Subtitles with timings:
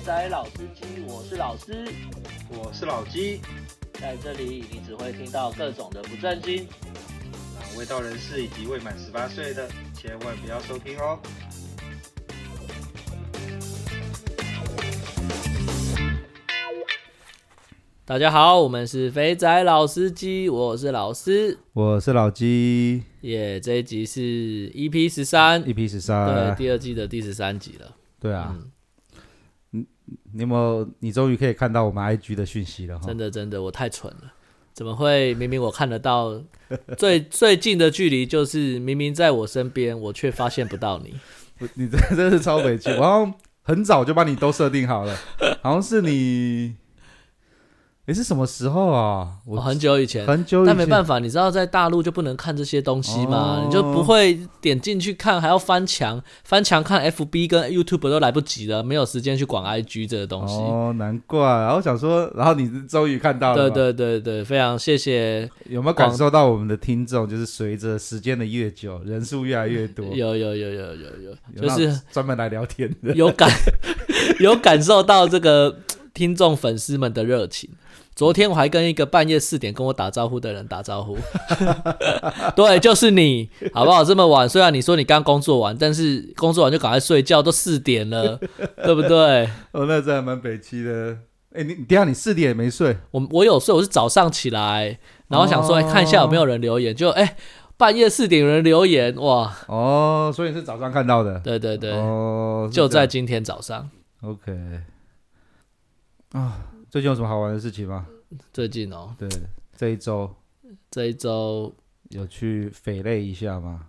[0.00, 1.84] 肥仔老司机，我是老师，
[2.48, 3.38] 我是老鸡，
[3.92, 6.66] 在这里你只会听到各种的不正经，
[7.54, 11.18] 那卫道人士以及未满十八岁的千万不要收听哦。
[18.06, 24.20] 大家好，我们是肥仔老司机，我是老师，我是老鸡，耶，yeah, 这一集是
[24.70, 27.96] EP 十三，EP 十三，对，第二季的第十三集了。
[28.18, 28.70] 对啊，嗯，
[30.32, 30.88] 你有没有？
[31.00, 33.06] 你终于可以看到我们 IG 的讯息了哈！
[33.06, 34.32] 真的，真的，我太蠢了，
[34.72, 35.34] 怎么会？
[35.34, 36.40] 明明我看得到
[36.96, 41.14] 最 最近的距离，就是明明在我身边，我却发现不到你。
[41.74, 45.16] 你这真的是超委屈，我好像很早就把你都设定好了，
[45.62, 46.76] 好像是你。
[48.10, 49.28] 你是什么时候啊？
[49.46, 50.66] 我、哦、很久以前，很久以前。
[50.66, 53.60] 但没办法，你知道在大陆就不能看这些东西嘛？
[53.60, 60.54] 哦、你就不会点进去看，还要翻墙，翻墙看 FB 跟 YouTube 都来不及了，没有时间去管 IG 这个东西。
[60.56, 61.38] 哦，难怪。
[61.40, 63.70] 然后想说，然后你终于看到了。
[63.70, 65.48] 对对对对，非常谢谢。
[65.68, 70.04] 有没有感受到我们的听众，就是随着时间的越久，人数越来越多？
[70.12, 71.06] 有有有有有
[71.54, 73.48] 有，就是专门来聊天的，有感
[74.40, 75.78] 有感受到这个
[76.12, 77.70] 听众粉丝们的热情。
[78.20, 81.16] 昨天我还跟一个半夜四点跟我打招呼的人打招呼，
[82.54, 84.04] 对，就是你，好不好？
[84.04, 88.38] 这么晚，虽然你说你刚工作完，但是工作完就赶快睡觉，都四点了，
[88.84, 89.48] 对不对？
[89.72, 91.16] 哦，那这还蛮北七的。
[91.54, 92.94] 哎、欸，你等下你四点也没睡？
[93.12, 97.36] 我我有睡，我是早上起来，然后想说、欸、看一下有没有人留言，就哎、欸，
[97.78, 99.50] 半夜四点有人留言，哇！
[99.66, 101.40] 哦，所以是早上看到的？
[101.40, 103.88] 对对对，哦，就在今天早上。
[104.20, 104.52] OK，
[106.32, 106.66] 啊。
[106.90, 108.04] 最近有什么好玩的事情吗？
[108.52, 109.28] 最近哦，对，
[109.76, 110.28] 这一周，
[110.90, 111.72] 这一周
[112.08, 113.82] 有去匪类一下吗？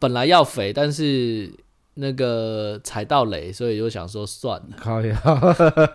[0.00, 1.48] 本来要肥，但是
[1.94, 4.76] 那个踩到雷，所以就想说算了。
[4.76, 5.22] 靠呀，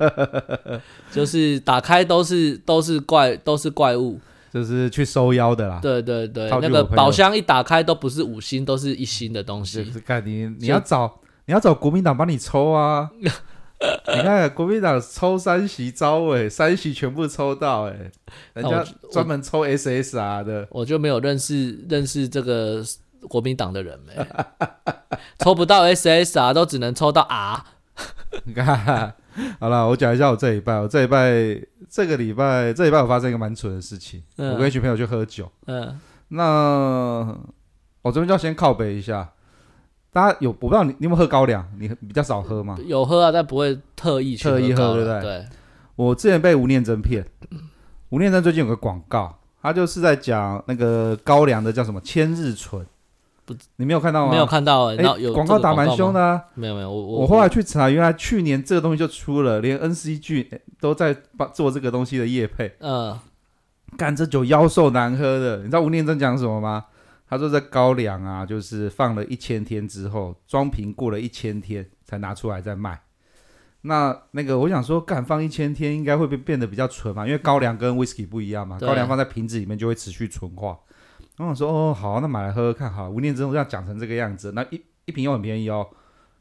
[1.12, 4.18] 就是打开都是都是怪都是怪物，
[4.54, 5.82] 就是去收妖的啦。
[5.82, 9.84] 对对对，那个宝箱一打开都不是五星，都是一星的东西。
[9.84, 13.12] 就是看你你要找你要找国民党帮你抽啊。
[14.16, 18.12] 你看国民党抽三席招委，三席全部抽到，哎，
[18.54, 22.84] 人家专门抽 SSR 的，我就没有认识认识这个
[23.30, 24.14] 国民党的人没，
[25.40, 27.64] 抽不到 SSR 都只能抽到 R。
[28.46, 29.14] 你看，
[29.60, 36.00] 好了，我讲一下我这礼拜，我这礼拜这个礼拜这礼拜我发生一个蛮蠢的事情，嗯、我跟一群朋友去喝酒，嗯，
[36.30, 36.44] 那
[38.02, 39.34] 我这边就要先靠北一下。
[40.18, 41.64] 大家有我不知道你你有没有喝高粱？
[41.78, 42.76] 你比较少喝吗？
[42.88, 45.22] 有喝啊，但不会特意特意喝，对不对？
[45.22, 45.46] 对。
[45.96, 47.24] 我之前被吴念真骗，
[48.10, 52.84] 吴念真最近有个广告，他就是在讲那个高粱的叫什么千日醇，
[53.46, 54.32] 不，你没有看到吗？
[54.32, 54.98] 没有看到哎、
[55.36, 56.46] 广告打蛮凶的、啊。
[56.56, 60.48] 没有没有，我我我后来去查，原来去年这个东西就出了，连 NCG
[60.82, 62.76] 都在帮做这个东西的业配。
[62.80, 63.16] 嗯，
[63.96, 66.86] 干这酒妖兽难喝的，你知道吴念真讲什么吗？
[67.30, 73.02] 他说：“这高粱啊，就是放了一千天之后，装瓶过了一千天才拿出来再卖。
[73.82, 80.80] 那那个，我想说，干放一千天应该会变变得比较纯嘛，因为高粱跟威士忌不一样嘛，高粱放在瓶子里面就会持续纯化。
[81.36, 82.92] 然后我说：哦，好，那买来喝喝看。
[82.92, 85.86] 好，吴念真这样讲成这个样子，那一一瓶又很便宜哦，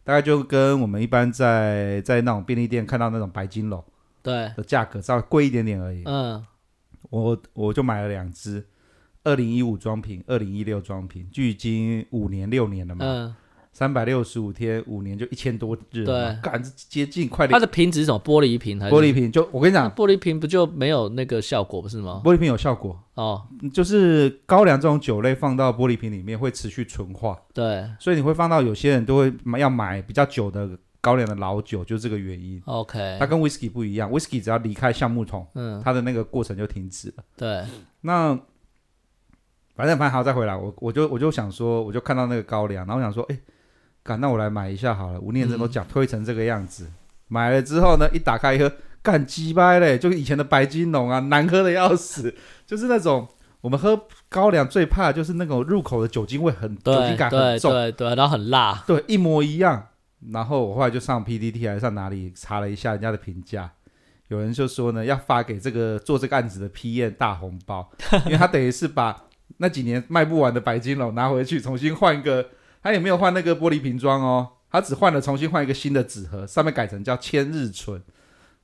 [0.05, 3.85] 大概就跟我们一般在在那种便利店看到那种白金龙
[4.23, 6.03] 对的价格稍微贵一点点而已。
[6.07, 6.47] 嗯，
[7.11, 8.65] 我我就买了两支。”
[9.27, 13.37] 二零一五装瓶，二零一六装瓶，距今五年六年了嘛，
[13.73, 17.53] 三百六十五天，五年就一千多日，对，赶着接近快点。
[17.53, 18.21] 它的瓶子是什么？
[18.21, 18.95] 玻璃瓶还是？
[18.95, 22.23] 玻璃瓶，就我跟你讲，玻璃瓶不就没有那个效果不是吗？
[22.25, 23.43] 玻璃瓶有效果哦，
[23.75, 32.63] 就是高粱这种酒类放到玻璃瓶里面会持续纯化，对，所以你会放到有些人都会要买比较久的高粱的老酒，就是这个原因。
[32.67, 37.25] OK，它跟威士忌不一样，威士忌只要离开橡木桶，嗯，它的那个过程就停止了。
[37.37, 37.65] 对，
[38.03, 38.39] 那。
[39.77, 43.39] 反正反正还要再回来，我我就我就想说，我就看到那个高粱，然后我想说，哎，
[44.03, 45.21] 干，那我来买一下好了。
[45.21, 46.95] 吴念真都讲推成这个样子，嗯、
[47.29, 52.35] 买了之后呢，一打开一喝，干鸡掰嘞，就以前的白金龙啊，难喝的要死，
[52.67, 53.29] 就是那种
[53.61, 59.89] 我们喝高粱最怕的就是那种入口的酒精味很对酒精感很重，对对，对，然后很辣，对，一模一样。
[60.33, 63.71] 然后我后来就上 PDT 还是上哪里查了一下人家的评价，
[64.29, 67.91] 有人就说呢，要发给这个做这个案子的 PM 大红包，
[68.25, 69.25] 因为他等于是把。
[69.59, 72.47] 那几年卖不完的白金龙拿回去重新换一个，
[72.83, 78.03] 他也没有换那个玻璃瓶装哦，他只换了重新换一个新的纸盒，上面改成叫千日醇，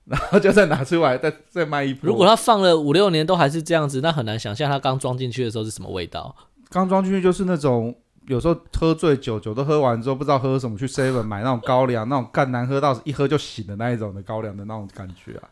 [0.05, 2.08] 然后就再拿出来再再卖一波。
[2.08, 6.34] 如果他放了五六年都还是这样子，那很难想象他刚装进去的时候是什么味道。
[6.69, 7.94] 刚装进去就是那种
[8.26, 15.49] 有时候喝醉酒，酒都喝完之后不知道喝什么，去 seven 买那种高粱，那种干难喝到一喝就醒的那一种的高粱的那种感觉啊。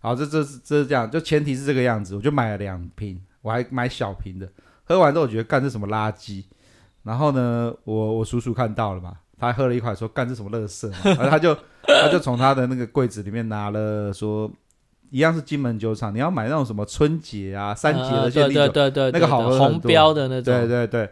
[0.00, 4.48] 好，这这是这是这样，就前提是这个样子，我就买了两瓶，我还买小瓶的。
[4.84, 6.44] 喝完之后我觉得干这什么垃圾，
[7.02, 11.56] 然后呢，我我叔叔看到了嘛，他还喝了一款，说干这什么垃圾，然后他就
[11.86, 14.50] 他就从他的那个柜子里面拿了说。
[15.12, 20.54] 一样是金门酒厂，你要买那种什么春节啊、三节的限定酒，对对对，那个好喝红标的那种。
[20.54, 21.10] 对对对，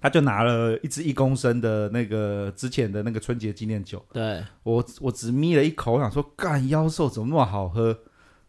[0.00, 4.04] 他就拿了一支一公升的那个之前的那个春节纪念酒。
[4.12, 7.96] 对，我我只眯了一口，我想说，干妖兽怎么那么好喝？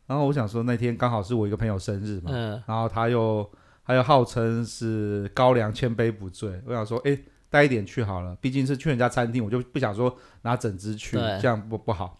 [0.07, 3.47] 然后我想说，那天刚好是我一个朋友生日嘛，嗯，然后他又
[3.85, 7.15] 他又号称是高粱千杯不醉，我想说，哎，
[7.49, 12.17] 带一点去好了，毕竟是去人家餐厅，我就不想说拿整只去，这样不不好。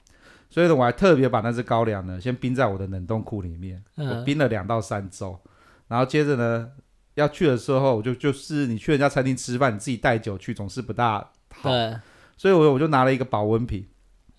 [0.49, 5.39] 所以呢，我还特别把那只高粱呢，先冰在我的冷冻库里面，嗯、我冰了两到三周，
[5.87, 6.69] 然后接着呢，
[7.15, 11.97] 要去的时候，我就就是你去人家餐厅吃饭，你自己带酒去总是不大好，对。
[12.37, 13.83] 所以我我就拿了一个保温瓶，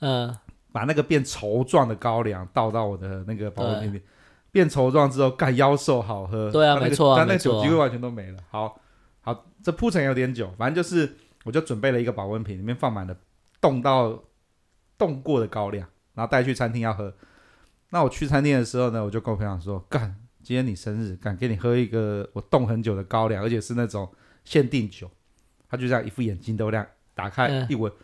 [0.01, 0.35] 嗯，
[0.79, 4.05] 把那个变稠状的高粱倒到我的那个保温瓶里，对
[4.53, 8.39] 变稠状之后，干腰瘦好喝，对啊，那个、没错、啊，但那酒几乎完全都没了。
[8.49, 8.81] 好，
[9.23, 13.17] 好，这铺陈有点久，反正就是我就准备了一个保温瓶，里面放满了
[13.61, 14.23] 冻到
[14.97, 15.85] 冻过的高粱。
[16.15, 17.13] 然后带去餐厅要喝，
[17.91, 24.09] 那我去餐厅的时候呢，我就跟我朋友说：“干，今天你生日，敢给你喝一个我冻很久的高粱，而且是那种
[24.45, 25.11] 限定酒。”
[25.69, 26.85] 他就这样一副眼睛都亮，
[27.15, 27.97] 打开一闻，嗯、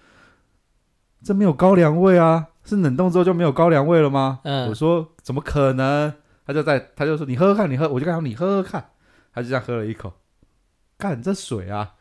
[1.25, 4.41] 这没有高粱味啊，是冷冻之后就没有高粱味了吗？
[4.45, 6.13] 嗯、我说：“怎么可能？”
[6.47, 8.91] 他就在，他就说：“你喝喝看，你喝。”我就跟他说：“你喝喝看。”
[9.35, 10.13] 他就这样喝了一口，
[10.97, 11.95] 干，这水啊！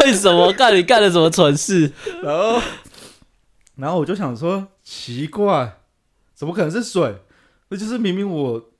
[0.00, 0.52] 为什么？
[0.52, 1.92] 干你干了什么蠢事？
[2.22, 2.60] 然后。
[3.76, 5.78] 然后我就想说，奇怪，
[6.34, 7.18] 怎么可能是水？
[7.68, 8.70] 那就是明明我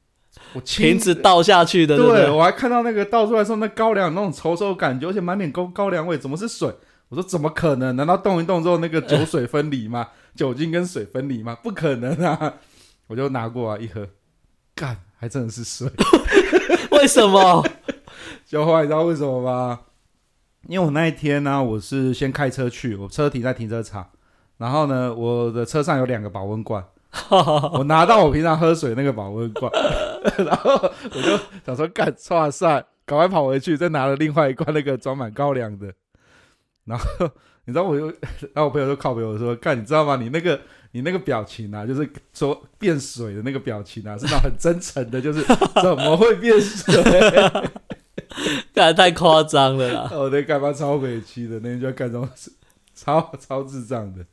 [0.55, 6.75] 我瓶子倒下去的，对，我还看到那个倒出来时候，那高粱那种稠稠感觉，而且满脸高高粱味，怎么是水？
[7.09, 7.97] 我说怎么可能？
[7.97, 10.09] 难道动一动之后那个酒 水分离吗？
[10.35, 11.57] 酒精跟水分离吗？
[11.63, 12.55] 不可能啊！
[13.07, 14.07] 我就拿过来一喝，
[14.75, 15.91] 干，还真的是水。
[16.93, 17.67] 为什么？
[18.45, 19.81] 小花，你知道为什么吗？
[20.67, 24.11] 因为我那一天呢、啊，我是先开车去，我车停在停车场。
[24.59, 26.85] 然后呢，我的车上有两个保温罐，
[27.73, 29.73] 我拿到我平常喝水那个保温罐，
[30.45, 35.95] 然后我就想说干，哇塞，赶快跑回去，再拿了另外一罐那个装满高粱的。
[36.89, 37.07] 然后
[37.67, 40.17] 你知道我又，然后我朋友就靠北我说，干，你知道吗？
[40.17, 40.59] 你那个
[40.93, 45.43] 你那个表情啊，就是说变水的那个表情啊，是那很真诚的，就是
[45.83, 46.95] 怎么会变水？
[48.75, 50.11] 干太夸张了啦！
[50.13, 52.53] 我在干嘛超委屈的，那天就要干这种事，
[52.95, 54.25] 超超智障的。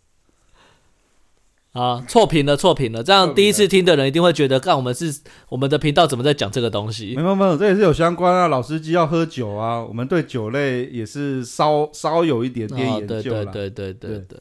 [1.76, 3.04] 啊，错评了，错评了！
[3.04, 5.14] 这样第一次听的人一定会觉得，看我们是
[5.50, 7.14] 我们的频道怎么在讲这个东西？
[7.18, 8.48] 没有没有，这也是有相关啊。
[8.48, 14.40] 老司机要喝酒啊，我们对酒类也是稍稍有一点点研究对对对对对对，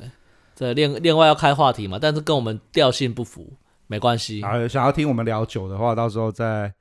[0.54, 3.52] 这另另外要开话题嘛，但是跟我们调性不符，
[3.88, 4.40] 没关系。
[4.40, 6.72] 啊，想要听我们聊酒的话，到时候再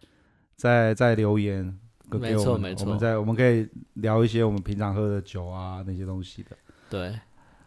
[0.56, 1.76] 再再留言。
[2.12, 6.50] 没错没错，我们再我们可以聊一些我们平常喝的酒啊那些东西的。
[6.92, 7.12] 对。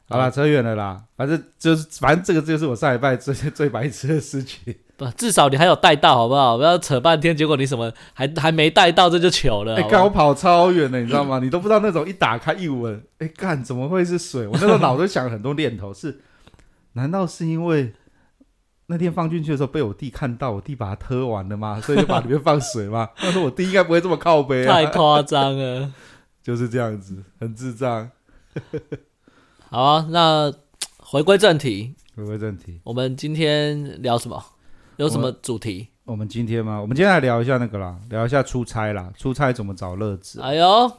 [0.09, 1.03] 好了，扯远了啦。
[1.17, 4.75] 反正就是，反正这个就是我上礼拜最 最白痴的事情。
[4.97, 6.57] 不，至少你还有带到，好不好？
[6.57, 9.75] 不要扯半天，结果你什么还还没带到，这就糗了。
[9.77, 11.39] 哎、欸，干我跑超远的，你知道吗？
[11.39, 14.47] 你都不知道那种一打开一闻，哎、欸，干怎么会是水？
[14.47, 16.21] 我那时候脑子想了很多念头，是
[16.93, 17.93] 难道是因为
[18.87, 21.81] 那天放进去的时候被我弟看到，我弟把它喝完了吗？
[21.81, 23.11] 所以就把里面放水吗？
[23.19, 25.93] 他说我弟应该不会这么靠背、啊，太夸张了，
[26.43, 28.09] 就是这样子，很智障。
[29.69, 30.53] 好啊，那
[30.99, 31.93] 回归正题。
[32.17, 34.41] 回归正题，我们今天聊什么？
[34.97, 35.89] 有什么主题？
[36.05, 36.81] 我们，今天吗？
[36.81, 39.13] 我们今天来聊一下那个啦，聊一下出差啦。
[39.19, 40.41] 出差怎么找乐子？
[40.41, 40.91] 哎呦，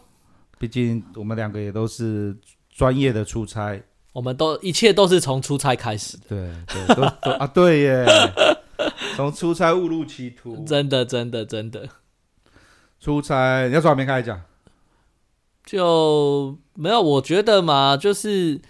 [0.59, 2.37] 毕竟我们两个也都是
[2.69, 3.81] 专业的出差，
[4.11, 6.23] 我们都一切都是从出差开始的。
[6.27, 8.05] 对对，都都啊，对耶，
[9.15, 11.87] 从出差误入歧途，真的真的真的。
[12.99, 14.41] 出差，你要从哪边开始讲？
[15.67, 18.61] 就没有，我觉得嘛，就是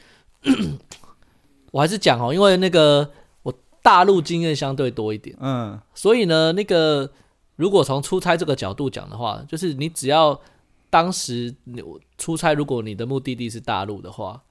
[1.71, 3.11] 我还是讲哦，因为那个
[3.43, 7.11] 我大陆经验相对多一点，嗯，所以呢，那个
[7.55, 10.41] 如果从出差这个角度讲的话，就是你只要
[10.89, 11.83] 当时你
[12.17, 14.41] 出差，如果你的目的地是大陆的话，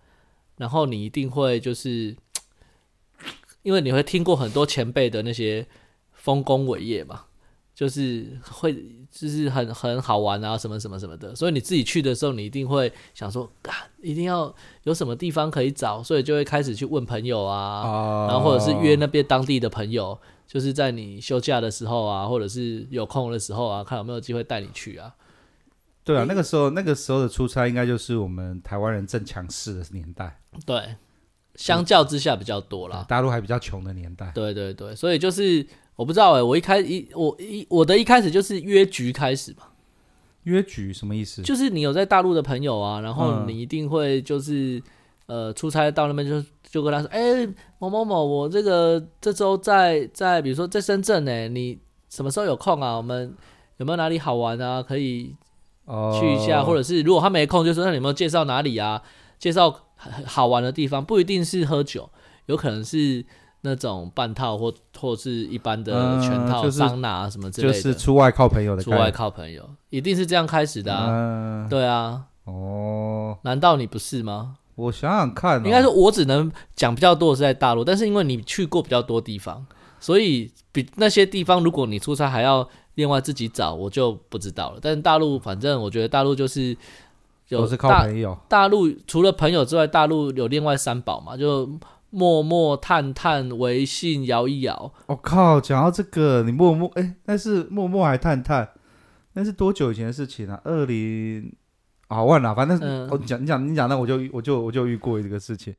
[0.56, 2.16] 然后你一定会就是，
[3.62, 5.66] 因为你会听过很多前辈的那些
[6.12, 7.24] 丰功伟业嘛。
[7.76, 8.74] 就是会，
[9.10, 11.36] 就是很很好玩啊，什么什么什么的。
[11.36, 14.52] 所以你自己去的时候，你一定会想说，啊，一定要
[14.84, 25.14] 有什么地方可以找，所以就会开始去问朋友啊，哦、然后或者是约那边当地的朋友，就是在你休假的时候啊，或者是有空的时候啊，看有没有机会带你去啊。
[26.02, 30.40] 对啊，那个时候那个时候的出差应该就是我们台湾人正强势的年代。
[30.64, 30.96] 对，
[31.56, 33.04] 相较之下比较多啦。
[33.06, 34.32] 大陆还比较穷的年代。
[34.34, 35.66] 对对对，所以就是
[35.96, 39.64] 我不知道哎、欸，我一开一我一我的一开始就是约局开始嘛。
[40.42, 41.42] 约局什么意思？
[41.42, 44.80] 就是你有在大陆的朋友啊，然后你一定会就是、
[45.26, 47.48] 嗯、呃出差到那边就就跟他说，哎、欸、
[47.78, 52.96] 某某某，我这个这周在在比如说在深圳呢、欸，你什么时候有空啊？
[52.96, 53.34] 我们
[53.78, 54.80] 有没有哪里好玩啊？
[54.80, 55.34] 可以
[56.20, 59.02] 去一下，哦、或者是如果他没空，就说那你有没有介绍哪里啊？
[59.38, 59.74] 介绍
[60.26, 62.10] 好玩的地方，不一定是喝酒，
[62.44, 63.24] 有可能是。
[63.66, 68.82] 那种半套或或是一般的全套桑拿什么之类的，就是出外靠朋友的。
[68.82, 71.06] 出外靠朋友，一定是这样开始的啊！
[71.08, 74.58] 嗯、对啊，哦，难道你不是吗？
[74.76, 79.66] 我想想看、哦，应该说，我只能讲比较多的是在大陆，但是因为你去过比较多地方，
[79.98, 84.78] 所以比那些地方，如果你出差还要另外自己找，我就不知道了。
[84.80, 86.76] 但是大陆，反正我觉得大陆就是
[87.48, 88.38] 有都是靠朋友。
[88.48, 91.68] 大陆除了朋友之外，大陆有另外三宝嘛，就。
[92.16, 94.90] 陌陌、探探、微信、摇一摇。
[95.04, 95.60] 我、哦、靠！
[95.60, 98.70] 讲到这个，你默默哎，那是默默还探探？
[99.34, 100.58] 那是多久以前的事情啊？
[100.64, 101.54] 二零
[102.08, 105.76] 啊，忘了，反正、嗯、哦，你讲你讲你讲，那我就我就我就遇过这个事情。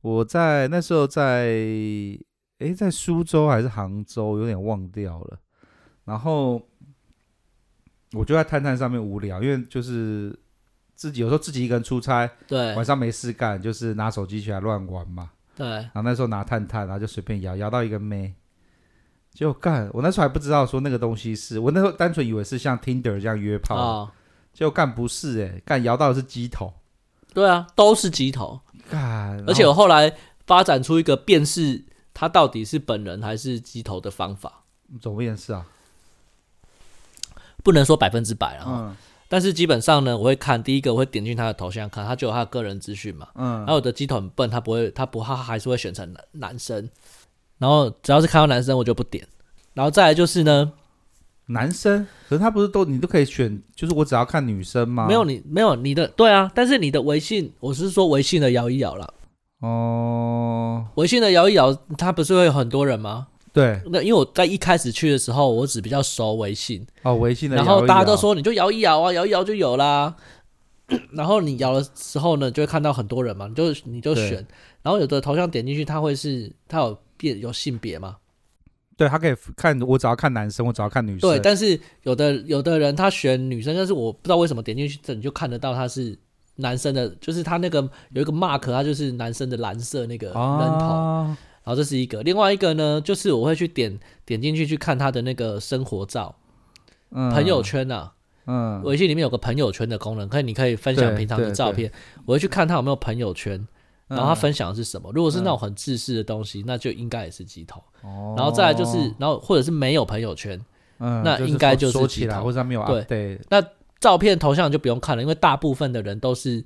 [0.00, 1.46] 我在那时候在
[2.58, 5.38] 哎，在苏州还是杭州，有点忘掉了。
[6.06, 6.60] 然后
[8.14, 10.36] 我就在探探上面无聊，因为就是
[10.96, 15.30] 自己有时候自己一个人出差，对，晚上没事干，就是拿手机起来乱玩嘛。
[15.58, 18.32] 对，然后那时候拿探探，然后就随便摇，摇到一个妹，
[19.34, 19.90] 就干。
[19.92, 24.10] 我那时候还不知道说那个东西是，我那时候单纯以为是像 Tinder 这样约炮，哦、
[24.52, 26.72] 结果干不是哎，干摇到的是鸡头。
[27.34, 28.60] 对啊，都是鸡头。
[28.88, 31.84] 干，而且我后来发展出一个辨识
[32.14, 34.62] 他到底是本人还是鸡头的方法。
[35.02, 35.66] 怎么辨识啊？
[37.64, 38.64] 不能说百分之百啊。
[38.68, 38.96] 嗯
[39.28, 43.28] 但是基本上呢，我会看第一个，我会点进他的头像看，他就有他的个人资讯嘛。
[43.34, 43.58] 嗯。
[43.58, 46.88] 然后我的鸡腿很笨，他不会，他不，他还是会选成男男生。
[47.58, 49.26] 然后只要是看到男生，我就不点。
[49.74, 50.72] 然后再来就是呢，
[51.46, 55.06] 男生，可是他不是都你都可以选，就是我只要看女生吗？
[55.06, 56.50] 没有你，没有你的，对啊。
[56.54, 59.12] 但是你的微信，我是说微信的摇一摇了。
[59.60, 60.86] 哦。
[60.94, 63.26] 微信的摇一摇，他不是会有很多人吗？
[63.52, 70.14] 对，那因为我在一开始去的时候，我只比较熟微信哦，微信的摇一摇，然后大家都说你就摇一摇啊，摇一摇就有啦。
[71.12, 74.46] 然后你摇的时候呢，就会看到很多人嘛，你就你就选，
[74.80, 78.16] 然后有的头像点进去，它会是它有变有性别嘛？
[78.96, 81.20] 对，他可以看我只要看男生，我只要看女生。
[81.20, 86.18] 对，但是有的有的人他选女生，但是我不知道为什么点进去这你就看得到他是
[86.56, 87.80] 男生的，就是他那个
[88.12, 90.40] 有一个 mark，他就是男生的蓝色那个人头。
[90.40, 96.34] 啊然后这是一个，另外一个呢，就是我会去点点进去去看他的那个生活照，
[97.10, 98.10] 嗯、朋友圈啊，
[98.46, 101.92] 嗯，微信里面有个朋友圈的功能，可以你可以分享平常的照片，
[102.24, 103.68] 我会去看他有没有朋友圈，
[104.06, 110.58] 然后他分享的是什么，嗯、如果是那种很自私的东西，那就应该也是鸡头，哦、然后再来就是，然后或者是没有朋友圈，
[111.00, 112.82] 嗯，那应该就是鸡头，或者没有。
[112.86, 113.62] 对对，那
[114.00, 116.64] 照片头像就不用看了，因为大部分的人都是。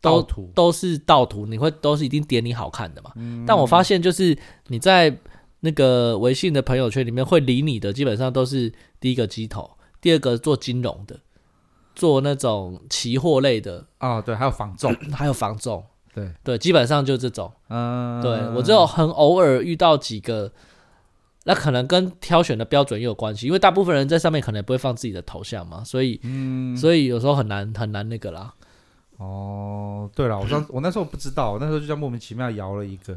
[0.00, 0.22] 都
[0.54, 3.10] 都是盗图，你会都是一定点你好看的嘛？
[3.16, 4.36] 嗯、但我发现就是
[4.68, 5.14] 你在
[5.60, 11.20] 那个微信的朋友圈里面会理你的，基本上都是第一个鸡头，第二个做金融的，
[11.94, 13.86] 做那种期货类的。
[13.98, 16.32] 啊、哦，对，还有房重， 还有房重，对。
[16.42, 17.52] 对，基本上就这种。
[17.68, 20.50] 嗯，对我只有很偶尔遇到几个，
[21.44, 28.54] 那可能跟挑选的标准也有关系，因为大部分人在上面可能也不会放自己的头像嘛，所以，嗯，所以有时候很难很难那个啦。
[29.20, 33.12] 哦，对了，我上我那时候不知道，我那时候就这样莫名其妙摇了一个，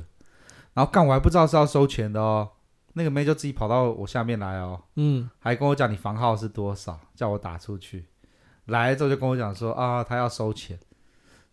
[0.74, 2.50] 然后干我还不知道是要收钱的哦，
[2.92, 8.06] 那个妹就自己跑到我下面来哦，嗯，还跟我讲你房号是多少，叫我打出去，
[8.66, 10.78] 来了之后就跟我讲说啊，他要收钱，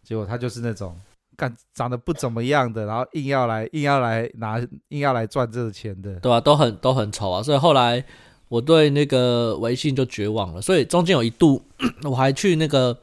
[0.03, 0.99] 结果他就是那种
[1.37, 8.05] 干长得不怎么样的，然后硬要来硬要来拿硬要来赚这个钱的，对啊，都很都很丑啊，所以后来
[8.49, 11.63] 我对那个微信就绝望了，所以中间有一度
[12.03, 12.99] 我还去那个。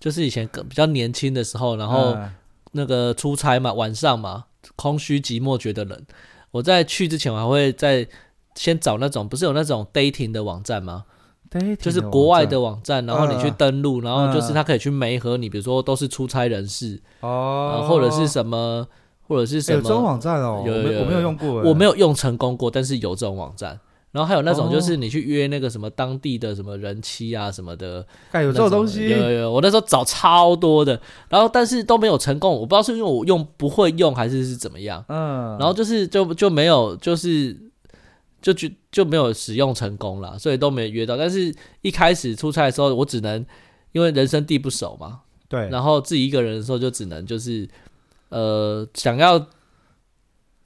[0.00, 2.16] 就是以前比较年轻的时候，然后
[2.72, 6.00] 那个出差嘛，晚上嘛，空虚寂寞觉得冷。
[6.50, 8.08] 我在去之前，我还会在
[8.54, 11.04] 先找那种不是有那种 dating 的网站吗？
[11.80, 18.86] 就是国外的网站，然后你去登录，然后就是他可以去媒合你，比如说都是出差人士哦，或者是什么，
[19.26, 23.78] 或者是什么有这种网站哦，有我没有用过，我没有用成功过，但是有这种网站。
[24.12, 29.08] 然后还有那种，就是你去约那个什么当地的什么人妻啊什么的，还有这种东西？
[29.08, 35.04] 有有有，我那时候找超多的，然后但是都没有成功，我不知道是因为我用不会用还是是怎么样。
[35.08, 37.56] 嗯，然后就是就就没有，就是
[38.42, 41.16] 就就就没有使用成功了，所以都没约到。
[41.16, 43.46] 但是一开始出差的时候，我只能
[43.92, 47.68] 因为人生地不熟嘛，对，然后自己一个人的时候就只能就是
[48.30, 49.46] 呃想要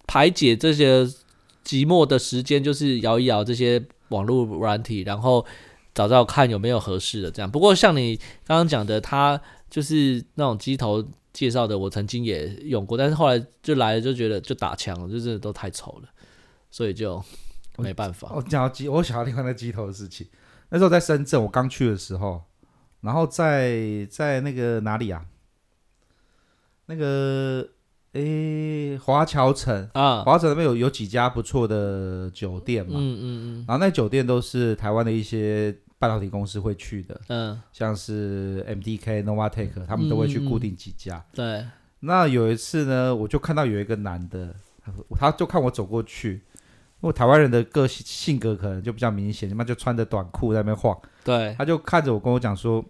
[0.06, 1.06] 排解这些
[1.64, 5.44] 寂寞的时间，就是摇一摇这些网络软体，然后
[5.94, 7.50] 找找看有没有合适的这样。
[7.50, 8.16] 不过像你
[8.46, 9.40] 刚刚讲的，他
[9.70, 16.08] 就是那种机头介绍的，我曾经也用过，但是后来就来了就觉得就打枪，就真的都太丑了，
[16.70, 17.22] 所以就。
[17.76, 20.24] 没办法，我讲到机，我想要另外那机头的事情。
[20.68, 22.40] 那时候在深圳，我刚去的时候，
[23.00, 25.26] 然后在在那个哪里啊？
[26.86, 27.68] 那个
[28.14, 32.94] 诶，华侨城啊，华侨城那边有有几家不错的酒店嘛。
[32.94, 33.64] 嗯嗯嗯。
[33.68, 41.16] 然后那酒店都是台湾的一些半导体公司会去的，嗯，像是 MDK、Novatek，他们都会去固定几家。
[41.16, 41.66] 嗯、对。
[42.00, 44.54] 那有一次呢，我就看到有一个男的，
[45.16, 46.42] 他就看我走过去。
[47.00, 50.98] 因为台湾人的个性性格可能就比较明显，他妈就穿着短裤在那边晃。
[51.22, 52.82] 对，他就看着我跟我讲说，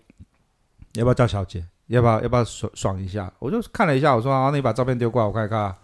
[0.95, 1.67] 要不要叫小姐？
[1.89, 3.33] 要不要要不要爽爽一下？
[3.39, 5.75] 我就看了一下，我说啊，那你把照片丢过来，我看一看。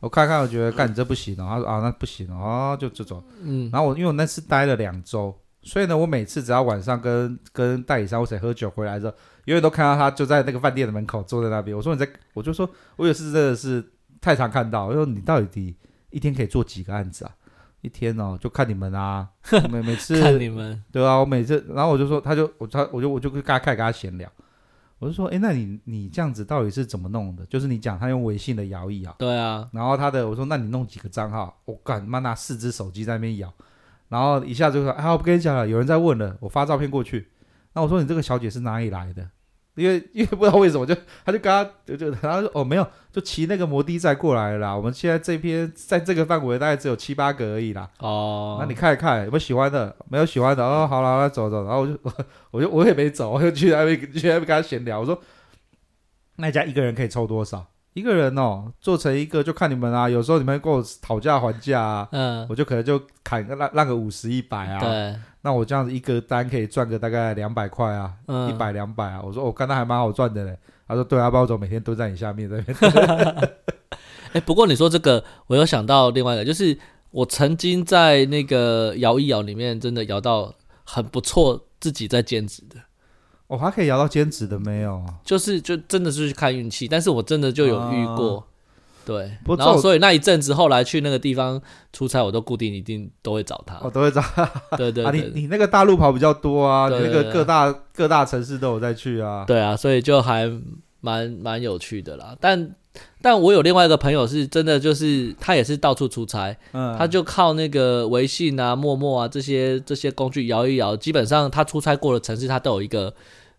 [0.00, 1.46] 我看一看，我觉得干你这不行哦。
[1.48, 3.22] 他说啊，那不行哦，就这种。
[3.40, 3.70] 嗯。
[3.72, 5.32] 然后我因为我那次待了两周，
[5.62, 9.12] 所以呢，我每次只要晚上跟跟代理商或谁喝酒回来的时候，
[9.44, 11.76] 永远都看到他就在那个饭店的门口坐在那边。
[11.76, 13.84] 我说你在，我就说我有次真的是
[14.20, 14.86] 太常看到。
[14.86, 15.76] 我说你到底
[16.10, 17.30] 一天可以做几个案子啊？
[17.82, 19.28] 一天哦，就看你们啊，
[19.70, 24.28] 每每次看你们，对啊，我每次，然后我就说，他就我他我就我就跟他开始跟他闲聊，
[25.02, 27.44] 我就说，哎，那你你这样子到底是怎么弄的？
[27.46, 31.60] 就是你讲他用微信的摇一摇，对啊，然后他的我说，那你弄几个账号？
[31.64, 33.52] 我干妈拿四只手机在那边摇，
[34.08, 37.26] 然后一下就说，哎，我不跟你讲了，有人在问了，我发照片过去，
[37.72, 39.28] 那我说你这个小姐是哪里来的？
[39.74, 44.76] 因为 因为不知道为什么就他就跟他就就然后说哦没有就骑那个摩的再过来了啦。
[44.76, 47.88] 我们现在这边在这个范围大概只有七八个而已啦。
[47.98, 49.94] 哦，那你看一看有没有喜欢的？
[50.08, 51.64] 没有喜欢的哦，好了，那走走。
[51.64, 51.98] 然后我就
[52.52, 55.00] 我就我也没走，我就去那边去那边跟他闲聊。
[55.00, 55.20] 我说
[56.36, 57.66] 那家一个人可以抽多少？
[57.94, 60.08] 一个人哦，做成一个就看你们啊。
[60.08, 64.80] 有时候你们跟我讨价还价啊，嗯，我就可能就砍个让让个五十一百啊。
[64.80, 65.14] 对。
[65.42, 68.14] 那我这样子一个单可以赚个大概两百块啊，
[68.48, 69.20] 一百两百啊。
[69.22, 70.56] 我说我刚才还蛮好赚的嘞。
[70.86, 72.76] 他说对啊，包总每天都在你下面这边。
[74.32, 76.78] 哎，不过你说这个，我又想到另外一个，就是
[77.10, 82.76] 我曾经在那个摇一摇里面真的摇到很不错，自己在兼职的。
[83.52, 85.04] 我、哦、还可以摇到兼职的没有？
[85.22, 88.38] 就是就真的是去看运气，但是我真的就有遇过。
[88.38, 88.44] 啊
[89.04, 91.60] 对，然后所以那一阵子后来去那个地方
[91.92, 94.48] 出差，我都固定一定都会找他，我、哦、都会找他。
[94.76, 99.44] 对对， 你你那个大陆跑比较多啊，那个各大各大城市都有在去啊。
[99.44, 100.48] 对啊，所以就还
[101.00, 102.36] 蛮蛮有趣的啦。
[102.40, 102.70] 但
[103.20, 113.12] 但我有另外一个朋友是真的，就是他也是到处出差，嗯，他就靠那个微信啊、陌陌啊这些这些工具摇一摇，基本上他出差过的城市，他都有一个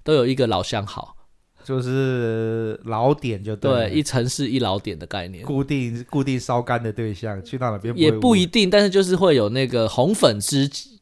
[0.03, 1.15] 都有一个老相好。
[1.63, 10.99] 就是老点就对，对，一城市一老点的概念，固定固定烧干的对象，去到哪边也不一定，但是就是会有那个红粉知己。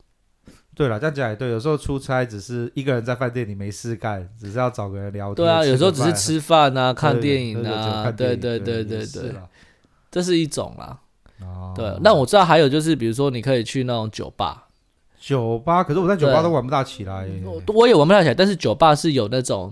[0.76, 5.36] 对了，这样讲也对，有时候出差只是一个人在饭店里没事干，只是要找个人聊天。
[5.36, 9.34] 对啊，有时候只是吃饭啊，看电影啊，对对对对对，
[10.12, 11.00] 这是一种啦。
[11.42, 14.68] 哦，对，那我知道还有就是，比如说你可以去那种酒吧，
[15.21, 17.25] 酒吧，可是我在酒吧都玩不大起来。
[17.45, 19.71] 我我也玩不大起来，但是酒吧是有那种。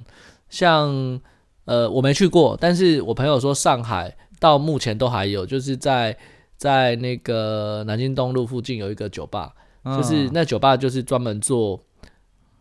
[0.49, 1.19] 像
[1.65, 6.17] 呃，我没去过，但是我朋友说上海到目前都还有，就是在
[6.57, 11.79] 在那个南京东路附近有一个酒吧，嗯、就是那酒吧就是专门做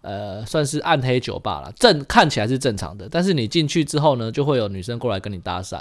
[0.03, 5.81] 呃，算是暗黑酒吧了，正看起来是正常的，但是你进去之后呢，就会有女生过来跟你搭讪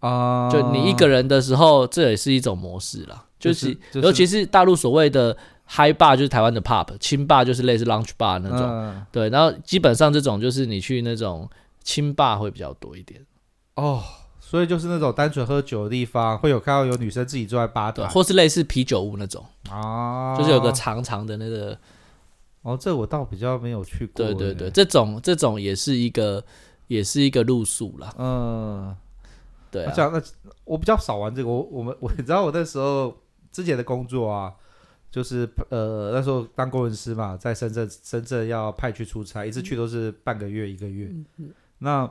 [0.00, 5.36] 啊，就你一个人的时候，这也是一种模式啦，就是、就是、尤其是大陆所谓的。
[5.64, 11.48] 嗨吧就是台湾的 pub，清吧就是类似 lounge bar 那种，嗯、对，然后基本上这种就是你去那种
[11.82, 13.24] 清吧会比较多一点。
[13.76, 14.02] 哦，
[14.38, 21.78] 所以就是那种单纯喝酒的地方，会有看到有女生自己坐在吧台，或是类似啤酒屋那种啊，就是有个长长的那个。
[22.62, 24.26] 哦，这我倒比较没有去过。
[24.26, 26.44] 对对对，这种这种也是一个
[26.88, 28.12] 也是一个路数啦。
[28.18, 28.94] 嗯，
[29.70, 29.92] 对啊。
[29.92, 30.20] 讲那
[30.64, 33.16] 我比较少玩这个，我我们我你知道我那时候
[33.52, 34.52] 之前的工作啊。
[35.12, 41.12] 就是呃那时候当工程师嘛，在深圳深圳要派去出差，一次去都是半个月一个月。
[41.80, 42.10] 那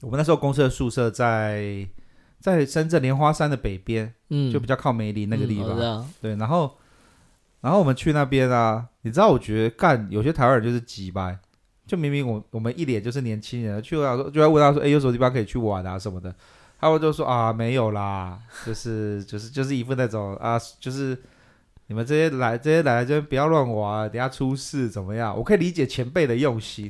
[0.00, 1.88] 我们那时候公司的宿舍在
[2.40, 5.78] 在深圳莲花山的北边，嗯，就比较靠梅林那个地方。
[5.78, 6.76] 嗯、对，然后
[7.60, 11.38] 然后我们去那边啊，你知道我觉得干有些台湾人就是急掰，
[11.86, 16.34] 就明明我我们一脸就是年轻人，去我说就要问他说，哎，有什么地方可以去玩啊什么的，
[16.80, 21.16] 他们就说啊没有啦，就是就是就是一副那种啊就是。
[21.86, 25.36] 你们这些来这些来这边不要乱玩，等下出事怎么样？
[25.36, 26.88] 我可以理解前辈的用心，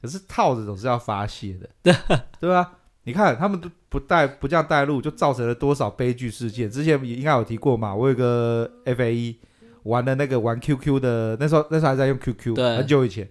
[0.00, 1.92] 可是套子总是要发泄的，对
[2.38, 2.74] 对吧？
[3.02, 6.70] 你看他们都不带不这样带路，就造成了多少悲剧事件？
[6.70, 7.92] 之前应该有提过嘛。
[7.92, 9.40] 我有个 F A E
[9.82, 13.28] 玩的那个玩 QQ 的，那时候那时候还在用 QQ，很久以前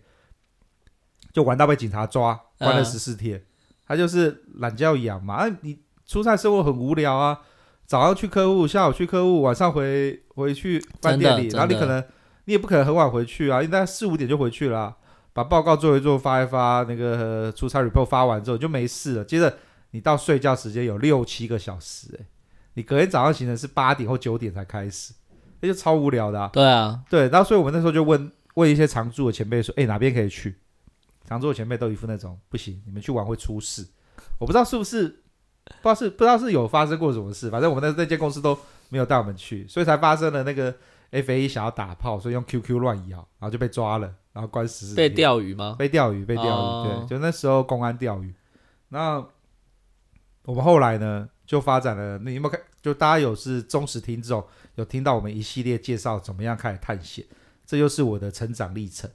[1.32, 3.38] 就玩到被警察抓，关了十四天。
[3.38, 3.46] 嗯、
[3.88, 7.40] 他就是懒觉养嘛，啊，你出差生活很无聊啊，
[7.86, 12.04] 早上去客户，下午去客户，晚上回回去饭店里，然后你可能
[12.46, 14.98] 你也不可能很晚回去啊，应该四五点就回去了，啊，
[15.34, 19.58] 把报告做一做，发一发，那个出差 report 发完之后就没事了，接着。
[19.92, 22.26] 你到睡觉时间有六七个小时，欸，哎，
[22.74, 25.14] 你隔天早上行程是八点或九点才开始，
[25.62, 26.50] 那就超无聊的啊。
[26.52, 30.54] 对啊，对，然后所以我们那时候就问问一些常驻的前辈说，哎，哪边可以去？
[31.26, 33.88] 常驻的前辈都一副那种不行，你们去玩会出事。
[34.38, 35.24] 我不知道是不是，
[35.82, 38.58] 不知道是不知道是有发生过什么事，反正我们那那间公司都
[38.90, 40.74] 没有带我们去，所以才发生了那个
[41.12, 45.10] FA 想要打炮，所以用 QQ 乱摇，然后就被抓了，然后关十四天。
[45.10, 45.76] 被钓鱼吗？
[45.78, 48.34] 被钓鱼，被钓鱼，哦、对，就那时候公安钓鱼，
[48.90, 49.26] 那。
[50.48, 52.20] 我们后来呢，就发展了。
[52.20, 52.62] 你有没有看？
[52.80, 57.26] 就大家有是忠实听众，有听到我们一系列介绍怎么样开始探险，
[57.66, 59.10] 这就是我的成长历程。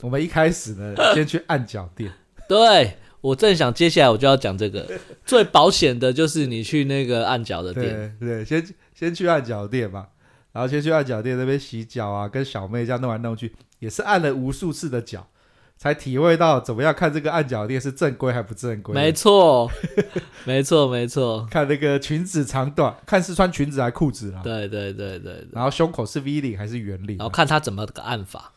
[0.00, 2.10] 我们一开始呢， 先去按脚垫。
[2.48, 4.86] 对，我正想接下来我就要讲这个，
[5.24, 8.14] 最保险的就是你去那个按脚的店。
[8.20, 10.08] 对，对，先先去按脚店嘛，
[10.52, 15.26] 然后先去按脚店那边洗脚啊，跟小妹这样弄来弄去，也是按了无数次的脚。
[15.76, 18.94] 才体会到怎么样看这个按脚店是正规还不正规？
[18.94, 19.68] 没错，
[20.46, 21.46] 没错，没错。
[21.50, 24.40] 看那个裙子长短，看是穿裙子还是裤子啦。
[24.44, 25.48] 对对对对，对。
[25.52, 27.16] 然后胸口是 V 领还是圆领？
[27.18, 28.52] 然后看他怎么个按法。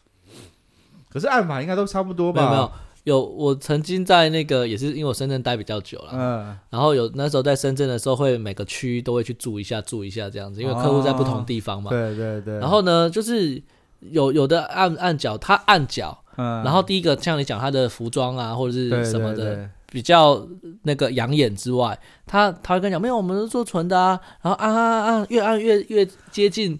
[1.09, 2.41] 可是按法应该都差不多吧？
[2.41, 2.71] 没有没有，
[3.07, 6.57] 有我曾经在那个也是因为我深圳待比较久了，嗯。
[6.69, 11.89] 然后有那时候在深圳的时候，会每个区都会去住一下，住一下这样子，因为客户在不同地方嘛。
[11.89, 12.59] 哦、对对对。
[12.59, 13.63] 然后呢，就是
[14.01, 16.21] 有有的按按脚，他按脚。
[16.35, 20.45] 嗯，然后第一个像你讲他的服装啊，或者是什么的，对对对，比较
[20.83, 24.19] 那个养眼之外，他他会跟你讲，没有，我们是做纯的啊。
[24.41, 26.77] 然后按按按，越按越越接近，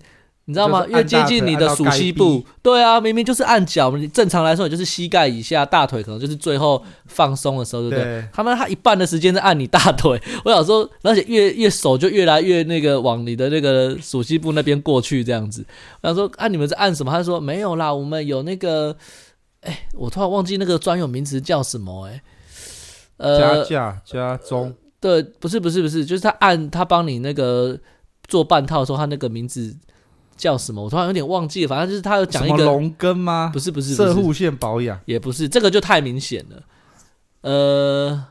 [0.47, 0.85] 你知道吗？
[0.87, 2.43] 越接近你的鼠蹊部。
[2.63, 8.03] 对啊，明明就是按脚，你正常来说也就是膝盖以下，大腿可能就是最后放松的时候，对不对？
[8.03, 10.19] 对，他们他一半的时间在按你大腿。
[10.45, 15.65] 我想说，而且越越手就越来越那个往你的那个鼠蹊部那边过去，这样子。
[16.01, 17.11] 我想说，啊，你们在按什么？
[17.11, 18.95] 他说没有啦，我们有那个。
[19.61, 22.21] 哎，我突然忘记那个专有名词叫什么哎，
[23.17, 27.77] 呃，加价加中，对，不是不是不是，就是他按他帮你那个
[28.27, 29.75] 做半套的时候，他那个名字
[30.37, 30.83] 叫什么？
[30.83, 33.49] 我突然有点忘记了，反正就是他有讲一个龙根吗？
[33.51, 36.63] 不是不是，摄护线保养也不是，这个就太明显了。
[37.41, 38.25] 呃，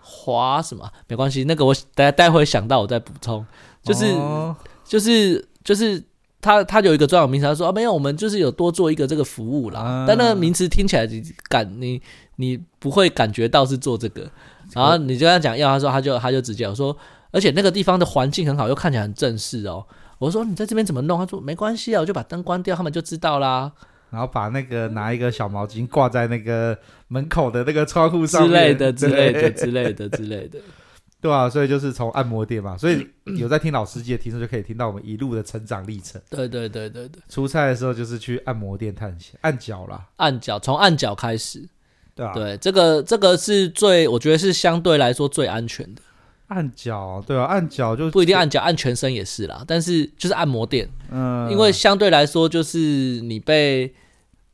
[0.00, 0.90] 华什么？
[1.08, 3.46] 没关系，那个我待待会想到我再补充，
[3.82, 6.02] 就是、哦、就是就是。
[6.38, 9.82] 他他有一个专有名词，他说啊，没有，我们就是有多做一个这个服务啦。
[9.84, 12.00] 嗯、但那个名词听起来你感你
[12.36, 14.30] 你不会感觉到是做这个，
[14.72, 16.96] 然后你就跟他讲要，他说他就他就直接我说，
[17.32, 19.84] 而且那个地方的环境很好，又看起来很正式哦。
[20.18, 21.18] 我说你在这边怎么弄？
[21.18, 23.72] 他说没关系啊，我就把灯关掉，他们就知道啦。
[24.10, 30.58] 然后把那个拿一个小毛巾挂在那个门口的那个窗户上之类的之类的之类的之类的。
[31.20, 33.04] 对啊，所以就是从按摩店嘛，所以
[33.36, 36.20] 有在听老司机的听众就可以听到我们一路的成长历程。
[36.30, 41.68] 对对对对对，出差的时候就是去按摩店探险，按脚啦，按脚，从按脚开始。
[42.14, 46.02] 对啊，对，这个这个是最，我觉得是相对来说最安全的。
[46.48, 49.64] 按脚，对啊，按脚就不一定按脚，按全身也是啦。
[49.66, 52.78] 但是就是按摩店，嗯，因为相对来说就是
[53.22, 53.94] 你被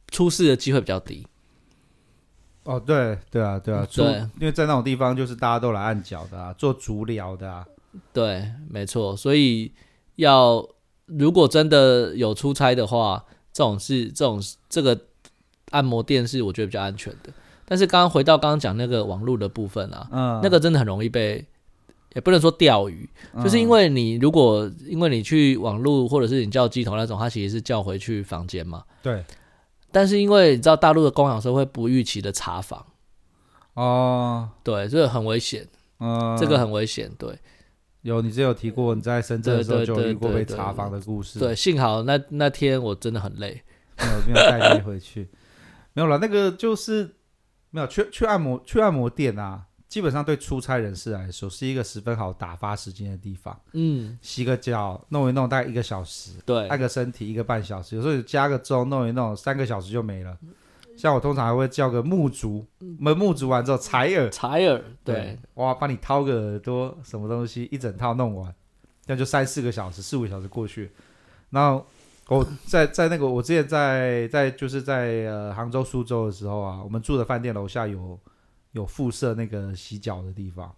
[0.08, 1.26] 出事的机会比较低。
[2.64, 4.04] 哦，对对啊，对啊，对，
[4.38, 7.66] 因为在那种地方，就是大家都来按脚的啊，做足疗的啊，
[8.12, 9.72] 对，没错，所以
[10.16, 10.66] 要
[11.06, 14.98] 如果真的有出差的话，这种是这种这个
[15.72, 17.32] 按摩店是我觉得比较安全的。
[17.64, 21.44] 但是刚刚回到刚刚讲那个网络的部分啊，嗯，那个真的很容易被，
[22.14, 29.24] 也不能说钓鱼，嗯，就是因为你如果因为你去网络或者是你叫机头那种，他其实是叫回去房间嘛，对。
[29.90, 32.86] 但是因为你知道大陆的供养社会不预期的查房，
[33.74, 35.68] 哦，对，这个很危险，
[36.00, 37.38] 嗯，这个很危险，对，
[38.00, 43.62] 有你之前有提过你在深圳的时候就遇过被查房的故事，对，幸好那那天我真的很累，
[43.98, 45.28] 没有没有带你回去，
[45.92, 47.16] 没有了，那个就是
[47.68, 49.66] 没有去去按摩去按摩店啊。
[49.92, 53.54] 基本上对出差人士来说是一个十分好打发时间的地方。
[53.72, 56.32] 嗯，洗个脚，弄一弄大概一个小时。
[56.46, 60.34] 对，按个身体一个半小时，有时候加个钟，弄一弄三个小时就没了。
[60.96, 68.50] 像我通常还会叫个沐足，门沐足完之后采耳，采耳，对，哇，帮你掏个耳朵，什么东西一整套弄完，
[69.04, 70.90] 那就三四个小时，四五个小时过去。
[71.50, 71.86] 然后
[72.28, 78.18] 我在 在那个我之前在在就是在呃杭州苏州的时候啊，我们住的饭店楼下有
[78.72, 80.74] 有附设那个洗脚的地方。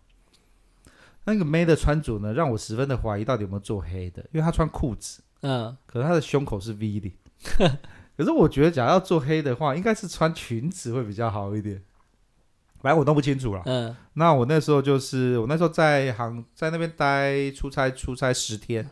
[1.25, 7.13] 那个妹的穿着呢，让我十分的怀疑到底有没有做黑的，因为她穿裤子，嗯，可是她的胸口是 V 领。
[8.17, 11.83] 可是我觉得，假如要做黑的话，应该是穿裙子会比较好一点。
[12.81, 13.63] 反正我弄不清楚了。
[13.65, 18.87] 嗯，那我那时候就是我那时候在杭在那边待出差出差十天，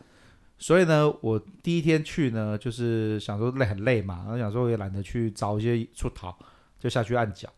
[0.58, 6.34] 所以呢，我第一天去呢，就是想说累很累嘛，然后想说我也懒得去找一些出逃，
[6.78, 7.52] 就下去按脚。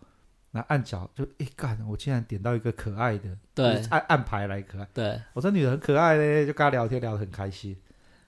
[0.57, 4.89] 那按脚就一干，我竟然点到一个可爱的，对，按按牌来可爱。
[4.95, 7.77] 对，我这女的很可爱嘞，就跟她聊天聊得很开心。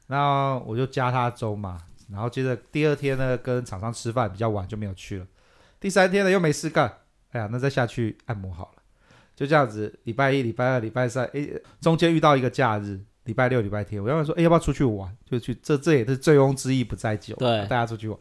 [0.09, 5.27] 然后我就加她周嘛，然后接着第二天呢，跟厂商吃饭比较晚就没有去了。
[5.79, 6.93] 第三天呢又没事干。
[7.31, 8.83] 哎呀，那再下去按摩好了，
[9.37, 9.97] 就这样子。
[10.03, 11.49] 礼拜一、礼拜二、礼拜三，哎，
[11.81, 15.17] 中间遇到一个假日，礼拜六、礼拜天，我要问说，哎，要不要出去玩？
[15.25, 18.19] 就去，这这也是醉翁之意不在酒，对，大家出去玩。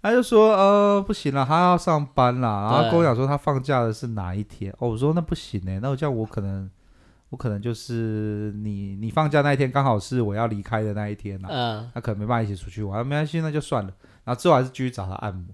[0.00, 2.48] 他就说，呃，不行了，他要上班了。
[2.48, 4.72] 然后跟我讲说，他放假的是哪一天？
[4.78, 6.70] 哦，我说那不行呢，那我这样我可能，
[7.30, 11.48] 我可能就是你，你放假那一天刚好是我要离开的那一天了。
[11.50, 13.92] 嗯，那可能没办法一起出去玩，没关系，那就算了。
[14.24, 15.46] 然后之后还是继续找他按摩。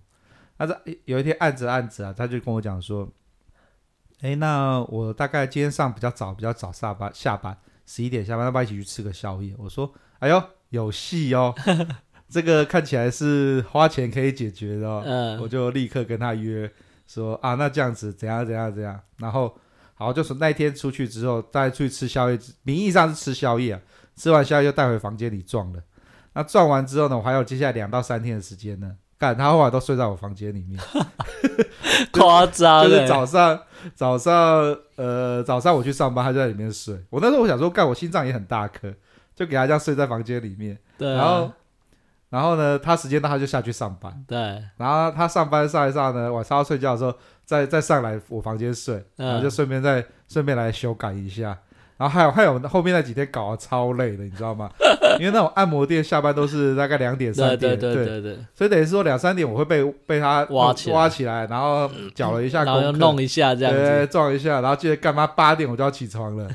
[0.56, 3.08] 他在有一天按着按着啊，他就跟我讲说
[4.22, 11.52] ：“哎，那我大概今天上比较早，比较早下班，下班十一点下班，要不要一起去吃个宵夜？”我说：“哎呦，有戏哦，
[12.28, 15.02] 这个看起来是花钱可以解决的哦。
[15.04, 16.70] 嗯”我就立刻跟他约
[17.06, 19.56] 说：“啊，那这样子怎样怎样怎样？”然后
[19.94, 23.80] 好，就是那一天出去之后，带出去吃宵夜，名义上是吃宵夜啊，
[24.16, 25.80] 吃完宵夜就带回房间里撞了。
[26.32, 28.96] 那撞完之后呢，我还有接下来两到三天的时间呢。
[29.16, 30.78] 干，他后来都睡在我房间里面，
[32.10, 32.88] 夸张欸。
[32.88, 33.60] 就是早上，
[33.94, 36.98] 早上，呃，早上我去上班，他就在里面睡。
[37.08, 38.92] 我那时候我想说，干，我心脏也很大颗，
[39.36, 40.76] 就给他这样睡在房间里面。
[40.98, 41.16] 对啊。
[41.16, 41.52] 然后，
[42.34, 44.12] 然后呢，他时间到他就下去上班。
[44.26, 44.36] 对。
[44.76, 51.56] 然后他上班上一上呢，晚上要睡觉的时候，再再上来我房间睡，然后就顺便再顺便来修改一下。
[51.96, 54.68] 然后还有还有后面那几天搞得超累的，你知道吗？
[55.20, 65.24] 因为那种按摩店下班都是大概两点三点，对对对对对，所以等于说两三点我会被被他挖起挖起来，然后搅了一下，然后又弄一下这样子，对，撞一下，然后接着干嘛？
[65.24, 66.50] 八点我就要起床了，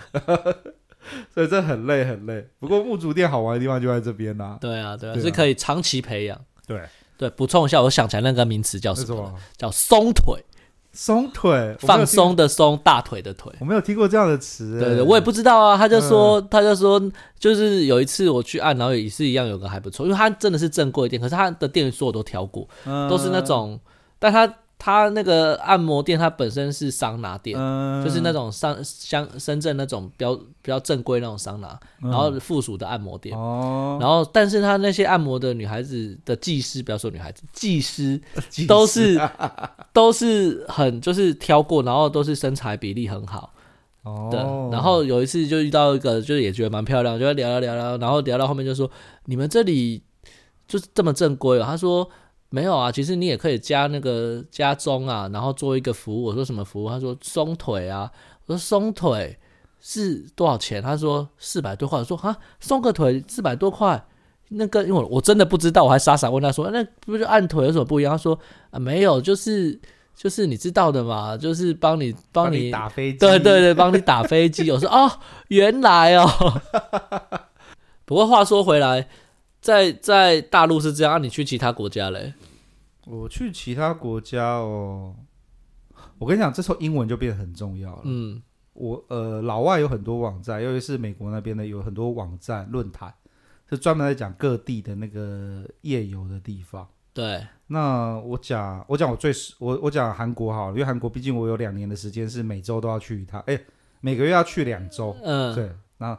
[1.34, 2.48] 所以这很累很累。
[2.60, 4.58] 不过木竹店好玩的地方就在这边呐。
[4.60, 6.40] 对啊对啊，是可以长期培养。
[6.66, 6.82] 对
[7.18, 9.34] 对，补充一下，我想起来那个名词叫什么？
[9.58, 10.44] 叫松腿。
[10.92, 14.80] 松腿，放松的松，大腿的腿，我没有听过这样的词。
[14.80, 15.78] 对对，我也不知道啊。
[15.78, 17.00] 他就说，嗯、他就说，
[17.38, 23.80] 就是有一次我去按，然后也是一样，有个还不错，因为他真的是正规店，可是他的店员所有都挑过，嗯、都是那种，
[24.18, 24.52] 但他。
[24.82, 33.38] 他那个按摩店，它本身是桑拿店，嗯、就是那种上像深圳那种比较比较正规那种桑拿，嗯、然后附属的按摩店。
[33.38, 38.22] 哦，然后但是他那些按摩的女孩子的技师，不要说女孩子，技师
[38.70, 39.20] 都是
[39.92, 43.52] 都是很就是挑过，然后都是身材比例很好。
[44.04, 44.40] 哦，对。
[44.72, 48.90] 然后有一次就遇到一个，就是也觉得蛮漂亮，就聊聊聊聊，然后聊到后面就说
[49.28, 50.02] ：“你们这里
[50.70, 52.10] 就是这么正规哦。”他说。
[52.52, 56.26] 没有啊，其实你也可以加那个加钟啊，然后做一个服务。
[56.26, 56.90] 我说什么服务？
[56.90, 58.12] 他说松腿啊。
[58.48, 59.38] 我说松腿
[59.80, 60.82] 是多少钱？
[60.82, 62.00] 他说四百多块。
[62.00, 64.04] 我说啊，松个腿四百多块，
[64.48, 68.14] 那个因为我我真的不知道，我还傻傻问他说，那不是按腿有什么不一样？
[68.14, 68.40] 他说
[68.72, 69.80] 啊，没有，就是
[70.16, 74.72] 就是你知道的嘛，就是帮你帮你，帮你打飞机，对对对，帮你打飞机。
[74.72, 75.12] 我说哦，
[75.50, 76.28] 原来哦。
[78.06, 79.08] 不过话说回来。
[79.62, 82.34] 在在大陆是这样，啊、你去其他国家嘞？
[83.06, 85.16] 我去其他国家哦，
[86.18, 88.02] 我跟你讲，这时候英文就变得很重要了。
[88.06, 88.42] 嗯，
[88.74, 93.12] 我呃，老外有很多网站，尤其是美国那边的，有很多网站论坛，
[93.68, 96.88] 是专门在讲各地的那个夜游的地方。
[97.14, 103.60] 对，那我讲我讲我最我我讲韩国好了，因为韩国毕竟我有两年的时间是每周都要去一趟，哎，
[104.02, 105.18] 每个月要去两周。
[105.24, 106.18] 嗯，对，那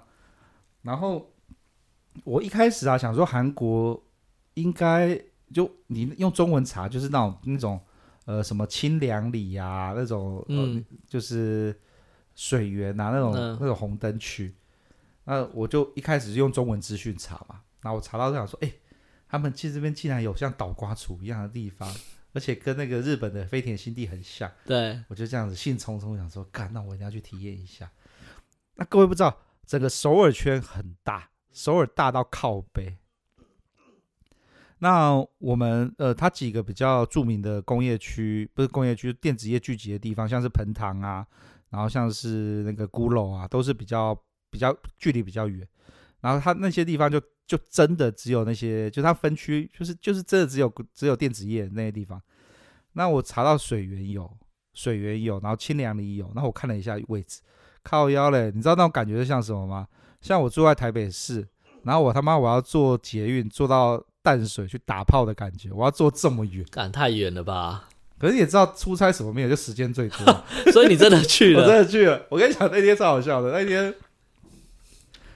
[0.83, 1.30] 然后。
[2.25, 4.03] 我一开始啊想说韩国
[4.55, 5.18] 应该
[5.53, 7.81] 就你用中文查就是那种那种
[8.25, 11.75] 呃什么清凉里啊那种嗯就是
[12.35, 14.55] 水源啊那种、嗯、那种红灯区，
[15.25, 18.75] 那我就一开始就用中文资讯查嘛，然后我查到就想说哎、欸，
[19.29, 21.92] 他们其实这边竟然有像倒瓜厨一样的地方，
[22.33, 27.90] 而且跟那个日本的飞田新地很像，对，我就这样子兴冲冲想说干，那我一定要去体验一下。
[28.75, 31.29] 那各位不知道整个首尔圈很大。
[31.53, 32.97] 首尔大到靠北，
[34.79, 41.27] 那我们呃，它几个比较著名的工业区，不是工业区，电子业聚集的地方，像是盆塘啊，
[41.71, 44.17] 然后像是那个孤楼啊，都是比较
[44.51, 45.67] 比较距离比较远，
[46.21, 52.23] 然后它那些地方就就真的只有那些，就它分区，就是就是真的只有只有电子业那些地方。
[52.93, 54.37] 那我查到水源有，
[54.73, 57.41] 水源有，然后清凉里有，然后我看了一下位置，
[57.83, 59.89] 靠腰嘞，你知道那种感觉像什么吗？
[60.21, 61.47] 像我住在台北市，
[61.85, 67.89] 然后我他妈我要坐捷运坐到淡水去打炮的感觉，我要坐这么远，赶太远了吧？
[68.19, 72.27] 可是也知道出差什么没有，就时间最多， 所以你真的去 了，我真的去了。
[72.29, 73.95] 我跟你讲，那天超好笑的，那天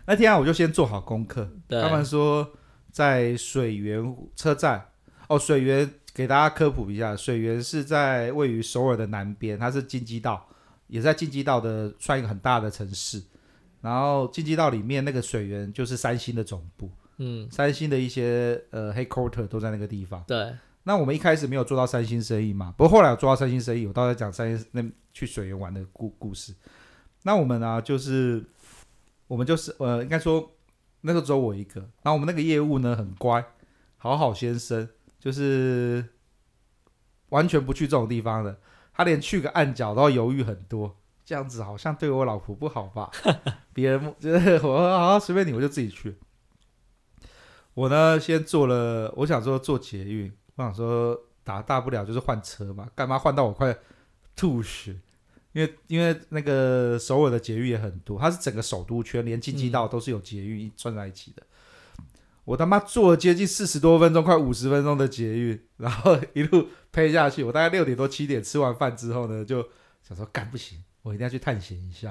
[0.04, 1.48] 那天啊，我就先做好功课。
[1.66, 2.52] 对他们说
[2.92, 4.88] 在水源车站
[5.28, 10.46] 哦，水源给大家科普一下，水源是在位于首尔的南边，它是京畿道，
[10.88, 13.22] 也在京畿道的算一个很大的城市。
[13.84, 20.24] 然后京畿道里面那个水源就是三星的总部，嗯，三星的一些呃 headquarter 都在那个地方。
[20.26, 20.54] 对。
[20.84, 22.72] 那我们一开始没有做到三星生意嘛？
[22.78, 26.54] 不过后来有做到三星生意，我到时候讲三星那去水源玩的故故事。
[27.24, 28.42] 那我们呢、啊，就是
[29.26, 30.50] 我们就是呃，应该说
[31.02, 31.80] 那个只有我一个。
[31.80, 33.44] 然后我们那个业务呢，很乖，
[33.98, 36.02] 好好先生，就是
[37.28, 38.58] 完全不去这种地方的。
[38.94, 43.10] 他连去个暗角都要犹豫很多，这样子好像对我老婆不好吧？
[43.72, 46.16] 别人就是我好随便你，我就自己去。
[47.74, 50.32] 我呢，先坐了，我想说坐捷运。
[50.56, 53.76] 我想说，打大不了就是换车嘛，干嘛换到我快
[54.36, 54.96] 吐血？
[55.52, 61.42] 因为因为那个首尔的捷运也很多，它是整个首都圈，连京畿道都是有捷运串在一起的。
[61.98, 62.04] 嗯、
[62.44, 67.42] 我他妈坐了接近四十多分钟，快五十分钟的捷运，然后一路配下去。
[67.42, 69.68] 我大概六点多七点吃完饭之后呢，就
[70.06, 72.08] 想说干不行，我一定要去探险一下，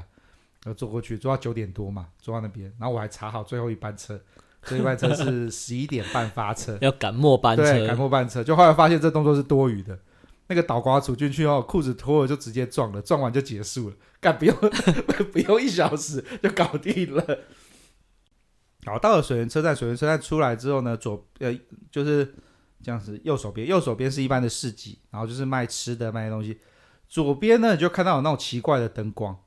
[0.64, 4.18] 然后坐过去，坐到九点多嘛，坐到那边，然后我还查好最后一班车。
[4.66, 8.42] 最后一班车是 十一点半发车，要赶末班车，对，赶末班车。
[8.42, 10.00] 就后来发现这动作是多余的，
[10.48, 14.56] 那个倒瓜杵进去后，裤子脱了就直接撞了，撞完就结束了，干不用
[15.34, 17.40] 不用一小时就搞定了。
[18.86, 21.54] 好，到了水源车站，水源车站出来之后呢，左呃
[21.92, 22.34] 就是
[22.82, 26.58] 这样子，右手边右手边是一般的市集，然后就是卖吃的卖东西。
[27.14, 29.38] 左边呢，你就看到有那种奇怪的灯光，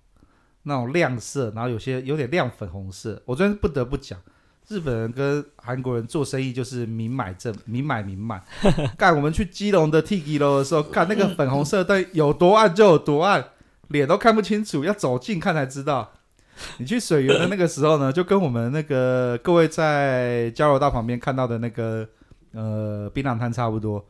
[0.62, 3.20] 那种亮色，然后有些有点亮粉红色。
[3.24, 4.16] 我真不得不讲。
[4.68, 8.40] 日本人跟韩国人做生意就是明买正明买明卖。
[8.96, 13.44] 干，我们去基隆的 Tiki 楼的时候，看那个粉红色灯有多暗就有多暗，
[13.88, 16.12] 脸都看不清楚，要走近看才知道。
[16.78, 22.08] 你去水源的那个时候呢，就跟我们那个各位在交流道旁边看到的那个
[22.52, 24.06] 呃槟榔摊差不多，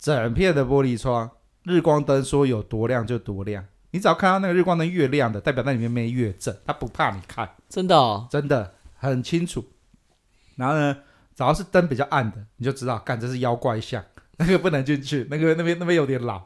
[0.00, 1.30] 整片的玻璃窗，
[1.66, 3.64] 日光灯说有多亮就多亮。
[3.90, 7.50] 你只要看到那个日光灯越亮的，代表那里面没越正，他不怕你看。
[7.68, 8.72] 真的哦，真的。
[8.98, 9.62] 很清楚，
[10.56, 10.96] 然后呢，
[11.34, 14.02] 只要是灯比较暗的，你就知道，干这是妖怪像，
[14.38, 16.42] 那个不能进去，那个那边那边有点老。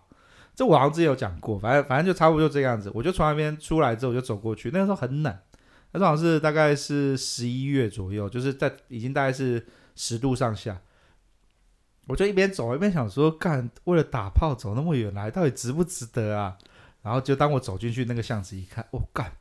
[0.56, 2.90] 这我好像之前有讲过，反正反正就差不多就这样子。
[2.92, 5.35] 我就从那边出来之后，我就走过去，那个时候很冷，
[5.92, 10.76] 那时候好像是大概是十一月左右，就是在已经大概是十度上下。
[12.11, 16.59] 我就一边走一边想说，干为了打炮走那么远来，到底值不值得啊？
[17.03, 19.33] 然后就当我走进去那个巷子一看，哦干。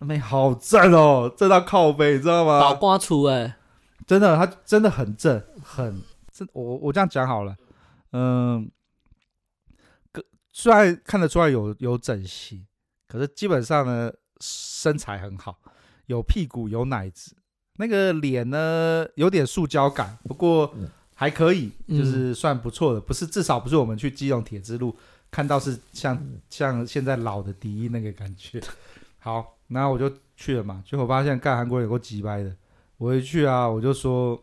[0.00, 2.58] 那边好正哦，正到靠背，你知道吗？
[2.58, 3.56] 倒挂出哎，
[4.04, 6.02] 真的，他真的很正，很
[6.32, 6.48] 正。
[6.52, 7.56] 我我这样讲好了，
[8.10, 8.68] 嗯，
[10.52, 12.66] 虽然看得出来有有整形，
[13.06, 15.60] 可是基本上呢，身材很好，
[16.06, 17.36] 有屁股有奶子，
[17.76, 20.74] 那个脸呢有点塑胶感，不过
[21.14, 24.96] 还可以，就是算不错的，不是至少不是我们去基隆铁之路
[25.30, 26.20] 看到是像
[26.50, 28.60] 像现在老的第一那个感觉，
[29.20, 29.58] 好。
[29.68, 32.54] 然后我就去了嘛，结果发现干韩国人有够鸡掰的。
[32.98, 34.38] 我一去啊，我就说，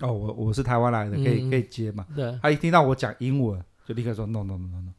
[0.00, 2.06] 哦，我我是台湾来的，可以、嗯、可以接嘛。
[2.14, 2.38] 对。
[2.40, 4.92] 他一听到我讲英文，就立刻说 no no no no no，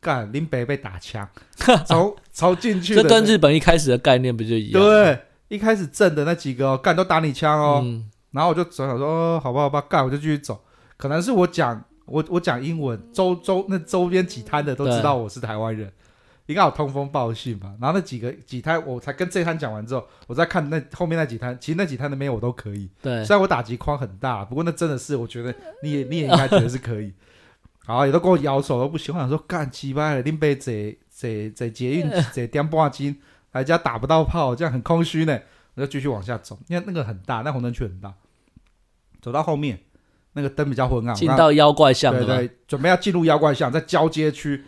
[0.00, 1.28] 干林北被打枪，
[1.86, 2.94] 从从进去。
[2.94, 4.80] 这跟日本一开始的概念不就一样？
[4.80, 5.18] 对，
[5.48, 7.80] 一开始正的那几个哦，干都打你枪哦。
[7.84, 10.62] 嗯、然后我就走，想说，哦，好吧好吧，干我就继续走。
[10.98, 15.90] 可能是我讲我我讲英文，周周那周边几摊的都知道我是台湾人。
[16.46, 22.86] 应该有通风报信吧，然后那几个几摊，我才跟这摊讲完之后，我再看那后面那几摊，其实那几摊的妹我都可以。
[23.00, 27.14] 对，虽然我打击框很大，不过那真的是我觉得你也你也应该觉得是可以。
[27.86, 33.18] 好，也都跟我摇手都不行，我想说干鸡巴了，林北这这这捷运这点半斤，
[33.52, 35.40] 来家打不到炮，这样很空虚呢。
[35.76, 38.12] 我就继续往下走，因为那个很大，那红灯区很大。
[39.24, 39.80] 走到后面，
[40.34, 44.62] 那个灯比较昏暗，进到妖怪巷，对对，准备要进入妖怪巷，在交接区。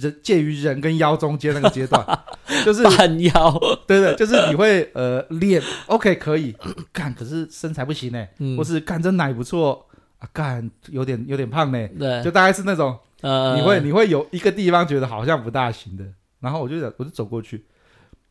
[0.00, 2.04] 人介于人跟妖中间那个阶段，
[2.64, 6.56] 就是半妖， 对对，就是你会呃脸 OK 可以。
[6.92, 9.86] 干，可是身材不行呢，嗯、或是干这奶不错
[10.18, 16.04] 啊，干有点有点胖呢，对，就大概是那种，呃，你会你会有一个地方觉得好像不大行的，
[16.40, 17.64] 然后我就我就走过去，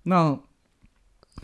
[0.04, 0.38] 那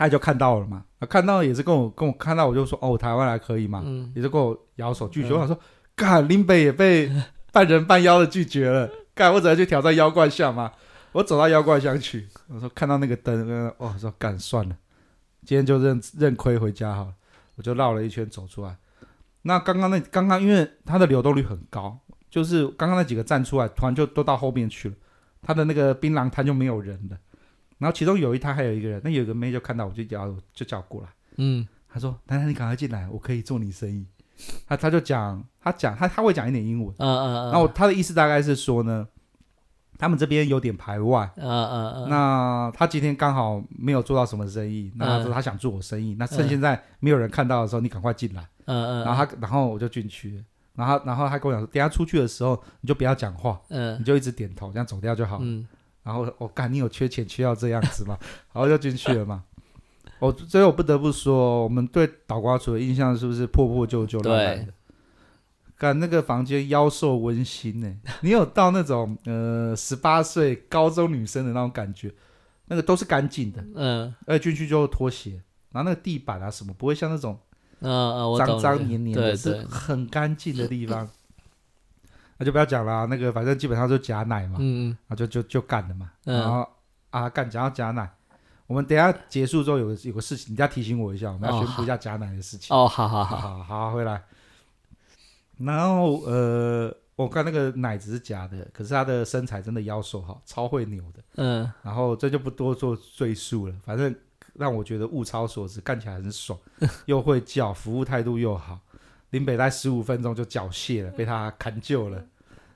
[0.02, 3.84] 他就看到了嘛，看到也是跟我跟我看到我就说哦，台湾还可以嘛？
[3.86, 5.30] 嗯，也是跟我摇手拒绝。
[5.30, 5.60] 嗯、我想说，
[5.96, 7.12] 干林北也被
[7.54, 10.72] 半人半妖的拒绝了，干我只能去挑战妖怪像嘛？
[11.12, 13.48] 我走到妖怪像去，我说看到那个灯，
[13.78, 14.76] 哦，我说干算了，
[15.46, 17.14] 今天就认认亏回家好了。
[17.56, 18.76] 我就绕了一圈走出来。
[19.44, 22.00] 那刚刚那刚刚因为它的流动率很高，
[22.30, 24.96] 就是刚刚那几个站出来，突然就都到后面去了。
[25.44, 27.18] 他的那个槟榔摊就没有人了。
[27.82, 34.06] 然后其中有一摊还有一个人，那有个妹就看到我就叫就叫过来，嗯，他说：“丹丹你赶快进来，我可以做你生意。”
[34.66, 39.08] 他他就讲他讲他他会讲一点英文，嗯嗯嗯，然后他的意思大概是说呢。
[39.98, 55.68] 他们这边有点排外，嗯嗯嗯，那他今天刚好没有做到什么生意，那他说他想做我生意，那趁现在没有人看到的时候，你赶快进来，嗯嗯，然后他，然后我就进去，然后然后他跟我讲说，等下出去的时候你就不要讲话，嗯，你就一直点头，这样走掉就好，嗯，
[56.04, 58.18] 然后我干，你有缺钱缺到这样子吗？
[58.54, 59.44] 然后就进去了嘛，
[60.20, 64.74] 我所以我不得不说，我们对倒瓜厨的印象是不是破破旧旧烂烂的？
[65.78, 72.14] 看那个房间妖兽温馨呢，你有到那种呃十八岁高中女生的那种感觉，
[72.66, 75.42] 那个都是干净的，嗯，而且进去就拖鞋，
[75.72, 77.36] 然后那个地板啊什么不会像那种，
[77.80, 81.10] 嗯嗯，脏脏黏黏的，是很干净的地方。
[82.42, 86.68] 那就不要讲了，那个反正基本上就假奶嘛，嗯嗯，啊就就就干了嘛，嗯然后
[87.12, 88.12] 啊干讲到假奶，
[88.66, 92.76] 我们等下结束之后有个有个事情，你要提醒我一下，我们要宣布一下假奶的事情。
[92.76, 94.24] 哦，好好好好好，回来。
[95.60, 101.24] 然后呃，我看那个奶只是假的，可是他的身材真的腰瘦哈，超会扭的。
[101.36, 104.16] 嗯，然后这就不多做赘述了，反正
[104.54, 106.58] 让我觉得物超所值，干起来很爽，
[107.06, 108.80] 又会叫，服务态度又好。
[109.32, 112.24] 林北在十五分钟就缴械了，被他砍救了。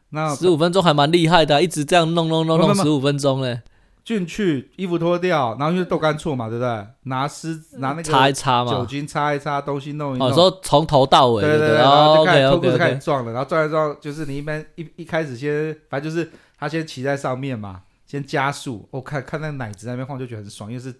[0.10, 3.62] 那十五分钟还蛮厉害的，一直这样弄弄弄弄十五分钟嘞。
[4.06, 6.88] 进去，衣服脱掉，然后因为豆干醋嘛，对不对？
[7.06, 10.30] 拿湿拿那个擦一擦嘛，酒精擦一擦，东西弄一弄。
[10.30, 18.88] 哦，说从头到尾，对对对，然后就开始脱裤子开始撞了，然后撞一撞，就是你一般一一开始先，反正就是他先骑在上面嘛，先加速。
[18.91, 20.93] 我看看那个奶子在那边晃，就觉得很爽，因为是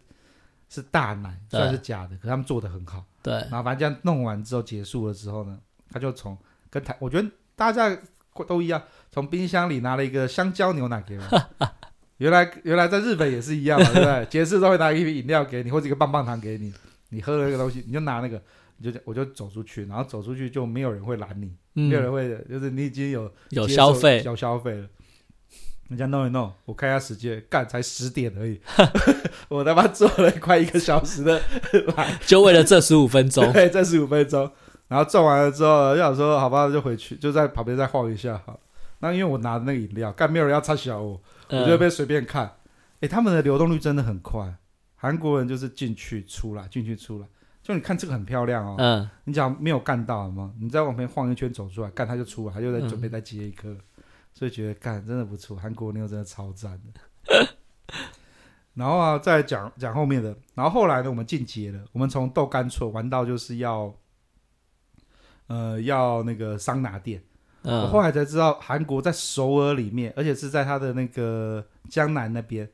[0.68, 3.04] 是大奶，虽然是假的，可他们做的很好。
[3.26, 3.34] 对。
[3.34, 5.60] 然后反正这样弄完之后结束了之后呢，
[5.90, 6.38] 他就从
[6.70, 7.98] 跟台，我觉得大家
[8.48, 11.24] 都一样，从冰箱里拿了一个香蕉牛奶给我。
[12.18, 14.26] 原来原来在日本也是一样嘛，对不对？
[14.32, 16.74] 结束都会拿一瓶饮料给你，或者一个棒棒糖给你，
[17.10, 18.42] 你喝了一个东西，你就拿那个，
[18.78, 24.88] 你就我就走出去，然后走出去就没有人会拦你，嗯、没有人会，就是你已经有有消费，有消费了。
[25.90, 28.60] 人家弄一弄，我看一下时间，干才十点而已，
[29.50, 31.42] 我他妈做了快一个小时的，
[32.26, 34.50] 就为了这十五分钟， 对，这十五分钟，
[34.88, 38.60] 然后做完了之后，就想说好吧，就回去，就在旁边再晃一下好。
[39.00, 41.22] 那因为我拿的那个饮料，干没有人要插小我。
[41.50, 44.56] 我就被随便看，哎、欸，他们的流动率真的很快。
[44.96, 47.28] 韩国人就是进去出来，进去出来，
[47.62, 48.76] 就你看这个很漂亮哦。
[48.80, 49.08] 嗯。
[49.26, 50.52] 你讲没有干到吗？
[50.60, 53.78] 你再往旁边晃一圈走出来，干他就出来，他就在准备再接一颗，嗯、
[54.36, 55.58] 所以觉得干真的不错。
[55.58, 57.48] 韩国妞真的超赞的。
[58.76, 60.38] 然后啊，再讲讲后面的。
[60.54, 63.96] 然后后来呢，我们进阶了，我们从豆干厝玩到就是要，
[65.48, 67.24] 呃，要那个桑拿店。
[67.68, 72.70] 嗯、我后来才知道，韩国在首尔里面，而且是在他的那个江南那边，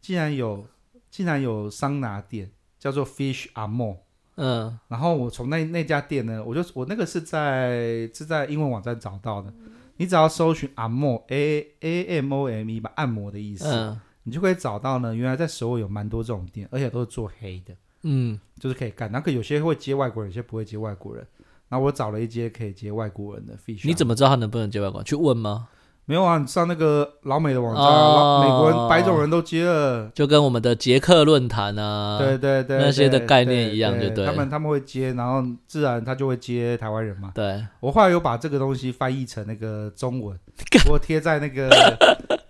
[0.00, 0.66] 竟然有
[1.10, 3.98] 竟然有桑拿店，叫做 Fish Amo。
[4.36, 15.14] 嗯，然后我从那那家店呢，我就我那个是在是在英文网站找到的，嗯、你只要搜寻按摩 A A M O M E 吧，按摩的意思，嗯、你就可以找到呢。
[15.14, 19.10] 原来在首尔有蛮多这种店，而且都是做黑的，嗯，就是可以干。
[19.12, 21.26] 那个有些会接外国人，有些不会接外国人。
[21.68, 25.04] 那我找了一间可以接外国人的 fish，你怎么知道他能不能接外国人？
[25.06, 25.68] 去问吗？
[26.04, 34.26] 没有啊，你上那个老美的网站，哦、美国人、白种人都接了，就跟我们的捷克论坛啊，对对对，那些的概念一样，就对。
[34.26, 37.30] 他们他们会接，然后自然他就会接台湾人嘛。
[37.32, 40.36] 对，我后来有把这个东西翻译成那个中文，
[40.90, 41.70] 我贴在那个，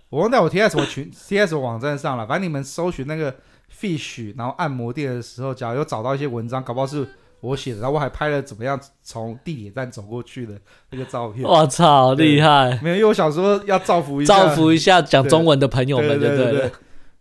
[0.09, 2.25] 我忘掉我贴在什么群，贴在什么网站上了。
[2.25, 3.33] 反正你们搜寻那个
[3.71, 7.07] fish，然后按摩店的时候，假如有找到一些文章，搞不好是。
[7.43, 10.53] 我写的，然后我还拍了怎么样从地铁站走过去的
[10.91, 11.43] 那个照片。
[11.43, 12.79] 我操，厉害！
[12.81, 16.71] 没有，因为我想说要造福一下，造福一下讲中文的朋友们，对对对，对。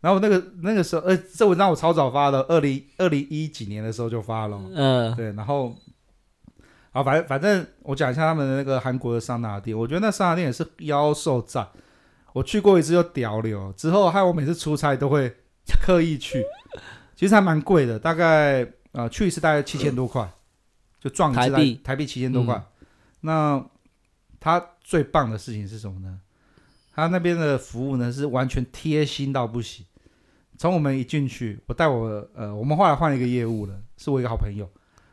[0.00, 4.60] 然后那个那个时候，呃，这文章我超早发的，二零二零一几年的时候就发了。
[4.72, 5.32] 嗯，对。
[5.32, 5.74] 然后，
[6.92, 11.66] 啊，反正反正我讲一下他们的那个韩国的桑拿店，我觉得那桑拿店也是妖兽赞。
[12.32, 15.34] 我去过一次就屌了，之后害我每次出差都会
[15.82, 16.44] 刻意去，
[17.16, 18.64] 其实还蛮贵的，大概。
[18.92, 20.30] 啊、呃，去一次大概七千多块，
[21.00, 22.54] 就撞一次台币台币七千多块。
[22.56, 22.86] 嗯、
[23.20, 23.64] 那
[24.38, 26.20] 他最棒的事情是什么呢？
[26.94, 29.86] 他那边的服务呢是完全贴心到不行，
[30.58, 34.70] 从我们一进去，我带我呃，我们后来换了一个业务了，是我一个好朋友。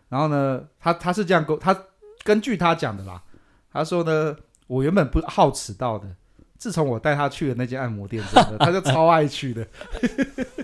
[0.10, 1.86] 然后呢，他他是这样跟，他
[2.24, 3.24] 根据他讲的啦，
[3.72, 4.36] 他说呢，
[4.68, 6.14] 我原本不好迟到的，
[6.58, 9.66] 自从我带他去了那间按摩店之后，他就超爱去的。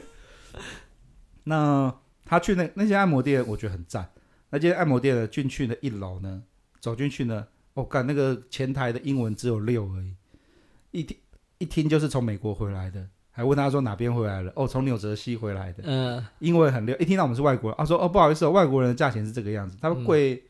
[1.45, 1.95] 那
[2.25, 4.09] 他去那那些按摩店，我觉得很赞。
[4.49, 6.43] 那间按摩店的进去的一楼呢，
[6.79, 10.15] 走进去呢，我干那个前台的英文只有六而已，
[10.91, 11.17] 一听
[11.59, 13.07] 一听就是从美国回来的。
[13.31, 14.51] 还问他说哪边回来了？
[14.55, 15.83] 哦，从纽泽西回来的。
[15.85, 16.95] 嗯，英文很溜。
[16.95, 20.41] 一听到我们是外国人，他、啊、说：“哦，不好意思，外国人的价钱是这个样子，他们贵、嗯、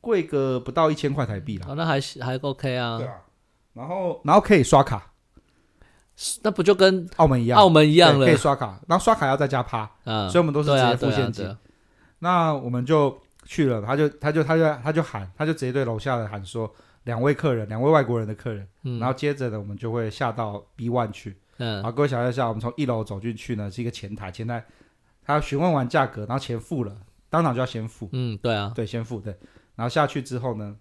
[0.00, 2.96] 贵个不到一千块台币啦。”哦，那还还 OK 啊。
[2.96, 3.20] 对啊。
[3.74, 5.11] 然后，然后可以刷卡，
[6.42, 7.58] 那不就跟澳门一样？
[7.58, 9.90] 澳门一样了，可以刷卡，然后刷卡要再加趴。
[10.04, 11.46] 嗯，所以我们都是直接付现金。
[11.46, 11.58] 啊啊啊、
[12.20, 16.72] 那我们就去了，他就他就他就他就喊，他就直接对楼下的喊说
[17.04, 18.66] ：“两位客人，两位外国人的客人。
[18.84, 21.36] 嗯”然后接着呢，我们就会下到 B one 去。
[21.58, 24.64] 嗯，好，各位想象一下，我们从一楼走进去呢，是一个前台，前台
[25.24, 26.96] 他询问完价格，然后钱付了，
[27.30, 28.08] 当场就要先付。
[28.12, 29.36] 嗯，对啊，对，先付，对。
[29.74, 30.76] 然后下去之后呢，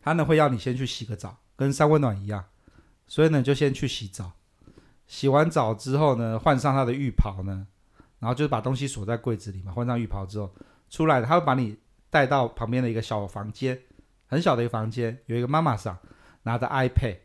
[0.00, 2.44] 他呢会要你先去洗个澡，跟三温暖一样，
[3.12, 4.32] 所以呢就先去洗澡。
[5.06, 7.66] 洗完澡之后呢，换上他的浴袍呢，
[8.18, 9.70] 然后就把东西锁在柜子里嘛。
[9.70, 10.50] 换上浴袍之后
[10.88, 11.76] 出来，他会把你
[12.08, 13.78] 带到旁边的一个小房间，
[14.28, 15.94] 很小的一个房间，有一个妈妈桑
[16.44, 17.18] 拿着 iPad。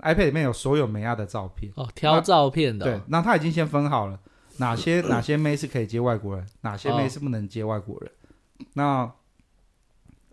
[0.00, 2.86] iPad 里面有所有美亚的照片哦，挑照片的、哦。
[2.86, 4.20] 对，那他已经先分好了，
[4.58, 8.10] 哪些 哪些妹是可以接外国人，哪些妹是不能接外国人。
[8.10, 9.12] 哦、那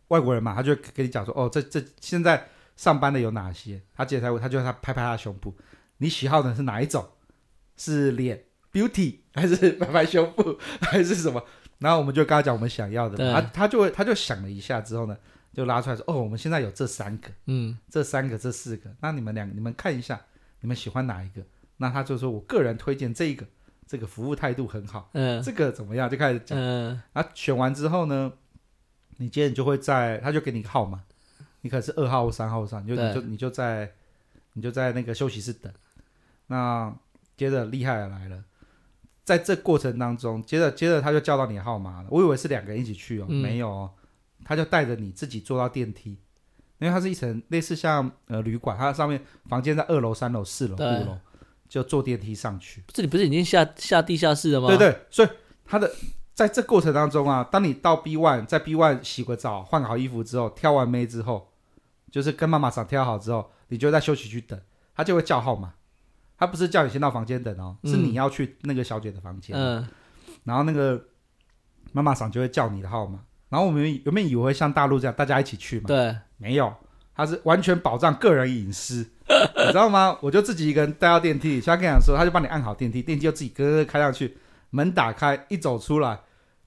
[0.10, 3.82] 外国人嘛，他就跟你讲说，哦，这这现在上班的有哪些？
[3.96, 5.56] 他接台，他就他拍拍他的胸部，
[5.98, 7.08] 你喜好的是哪一种？
[7.78, 10.58] 是脸？beauty 还是拍拍胸部？
[10.82, 11.44] 还是什么？
[11.80, 15.18] 然后我们就跟他讲我们想要的，他他就会他就想了一下之后呢。
[15.56, 20.20] 就拉出来说，哦，我们现在有这三个，嗯，这三个，这四个，那你们两，你们看一下，
[20.62, 21.44] 你们喜欢哪一个？
[21.78, 23.46] 那他就说，我个人推荐这一个，
[23.86, 26.10] 这个服务态度很好，嗯，这个怎么样？
[26.10, 28.34] 就开始讲，嗯，啊，选完之后呢，
[29.18, 31.04] 你接着你就会在，他就给你一个号码，
[31.64, 33.92] 你可能是二号或三号上，你就你就你就在，
[34.54, 35.74] 你就在那个休息室等。
[36.48, 36.96] 那
[37.36, 38.44] 接着厉害的来了，
[39.24, 43.92] 在这过程当中，接着接着他就叫到你的号码了，我以为是两个人一起去哦，嗯、没有哦。
[44.46, 46.10] 他就带着你自己坐到电梯，
[46.80, 51.18] 因为它是一层类似像呃旅馆，它上面房间在二楼、三楼、四楼、五楼，
[51.70, 52.84] 就坐电梯上去。
[52.88, 54.68] 这里不是已经下下地下室了吗？
[54.68, 55.30] 对对，所以
[55.66, 55.90] 他的
[56.34, 61.53] 在这过程当中啊，当你到 B one，在 B one 洗个澡、换好衣服之后，挑完妹之后，
[62.14, 64.60] 就是跟妈妈桑挑好之后，你就在休息区等，
[64.96, 65.74] 他就会叫号码。
[66.38, 69.56] 他不是叫你先到房间等哦，嗯、是你要去那个小姐的房间。
[69.58, 69.88] 嗯，
[70.44, 71.04] 然后那个
[71.92, 73.20] 妈妈桑就会叫你的号码。
[73.50, 75.88] 然后我们有没有以为像大陆这样大家一起去嘛？
[75.88, 76.72] 对，没有，
[77.16, 79.10] 他是完全保障个人隐私，
[79.58, 80.16] 你知道吗？
[80.22, 84.38] 我就自己一个人带到电梯里，像跟你讲说，他就帮你按好电梯，电梯就自己咯咯开上去，
[84.70, 86.20] 门打开，一走出来，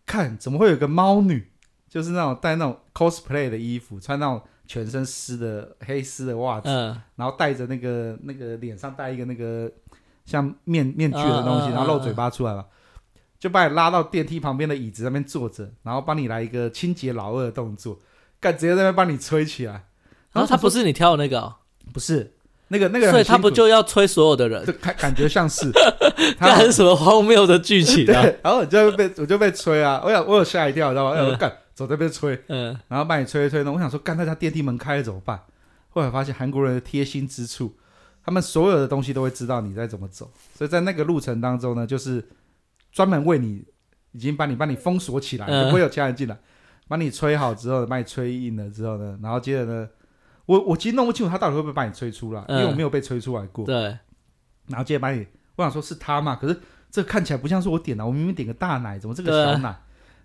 [0.07, 1.53] 看怎么会有个猫女，
[1.89, 9.71] 就是那种带那种 cosplay 的衣服，穿那种全身湿的黑丝的袜子，嗯、然后戴着那个那个脸上戴一个那个
[10.25, 12.67] 像面面具的东西，嗯、然后露嘴巴出来了。
[13.39, 17.99] 就把你拉到电梯旁边的椅子那边坐着，然后帮你来一个清洁老二的动作，
[18.41, 19.85] 干直接在那边帮你吹起来。
[20.33, 21.55] 然后，他不是你挑的那个、哦，
[21.93, 22.33] 不是
[22.69, 24.65] 那个那个，所以他不就要吹所有的人？
[24.65, 25.71] 就感感觉像是，
[26.41, 28.25] 他是什么荒谬的剧情啊？
[28.43, 30.01] 然后我就被我就被吹啊！
[30.03, 31.11] 我有我有吓一跳，知道吗？
[31.23, 33.71] 我干走这边吹，嗯，然后把你吹一吹呢。
[33.71, 35.41] 我想说，干那家电梯门开了怎么办？
[35.91, 37.77] 后来发现韩国人的贴心之处，
[38.25, 42.27] 他们所有的东西都会知道你在怎么走，所以在那个路程当中呢，就是。
[42.93, 43.63] 专门为你，
[44.13, 46.39] 已经把你把你封锁起来，就不会有其他人进来。
[46.89, 49.89] 把你吹好之后，把你吹硬了之后呢，然后接着呢，
[50.47, 53.67] 我我其实弄不清楚他到底会不会把你吹出来，因为我没有被吹出来过。
[53.67, 53.99] 对。
[54.69, 56.59] 然后接着把你，我想说是他嘛，可是
[56.91, 59.79] 这看起来不像是我点的，我明明点个大奶，怎么这个小奶？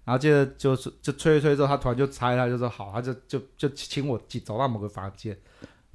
[0.04, 5.38] 然后接着就是就吹一吹之后，他突然就猜他，就说好，他就就就请我走到某个房间，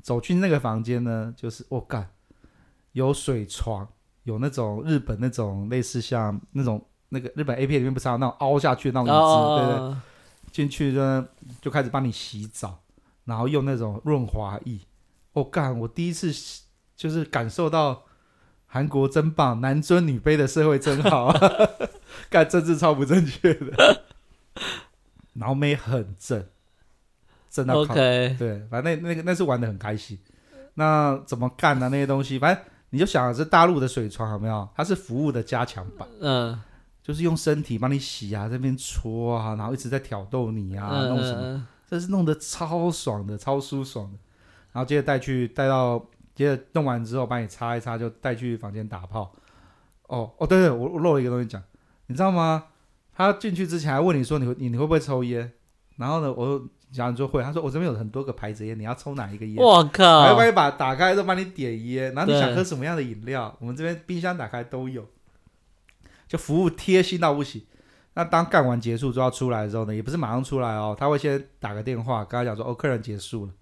[0.02, 2.10] 走进那个房间呢，就是我干，
[2.92, 3.88] 有水床。
[4.26, 9.60] 有那种日本那种类似像那种那个日本 A 片里面不是有那种凹下去的那种椅子，oh.
[9.60, 9.96] 对对，
[10.50, 11.24] 进去就
[11.62, 12.76] 就开始帮你洗澡，
[13.24, 14.80] 然后用那种润滑液。
[15.32, 16.32] 我、oh, 干，我第一次
[16.96, 18.02] 就是感受到
[18.76, 21.40] 韩国真棒，男尊女卑的社会真好啊！
[22.28, 24.02] 干政治超不正确的，
[25.32, 26.44] 然后妹很正，
[27.50, 28.36] 正到靠，Okay.
[28.36, 30.18] 对，反正那那个那是玩的很开心。
[30.74, 31.88] 那怎么干呢？
[31.88, 32.62] 那些东西，反正。
[32.90, 34.66] 你就想是大陆的水床有没有？
[34.74, 36.58] 它是服务的加强版，嗯，
[37.02, 41.40] 就是用身体帮你洗啊，这边搓啊，然后一直在挑逗你啊，嗯、弄什么？
[41.42, 44.18] 嗯、这是弄得超爽的，超舒爽的。
[44.72, 45.98] 然后接着带去带到，
[46.36, 49.32] 接着弄完之后帮你擦一擦，就带去房间打炮。
[50.06, 51.60] 哦哦，对对，我我漏了一个东西讲，
[52.06, 52.66] 你知道吗？
[53.12, 55.50] 他进去之前还问你说你你你会不会抽烟？
[55.96, 56.62] 然后呢，我
[56.92, 59.56] 讲你说会，他说我这边有很多个牌子烟，你要抽哪一个烟？
[59.56, 60.22] 我靠！
[60.22, 65.04] 还帮你把打开都帮你点烟，然后你想喝什么样的饮料，我们这边冰箱打开都有，
[66.28, 67.64] 就服务贴心到不行。
[68.14, 73.52] 那当干完结束之后要出来的时候呢，也不是马上出来哦，他会先打个电话跟他讲说哦，客人结束了。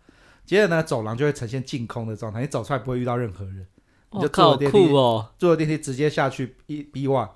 [0.45, 3.67] 接着呢，走廊就会呈现净空的状态，你走出来不会遇到任何人，
[4.11, 7.29] 你就坐了电梯，哦、坐了电梯直接下去 B B one，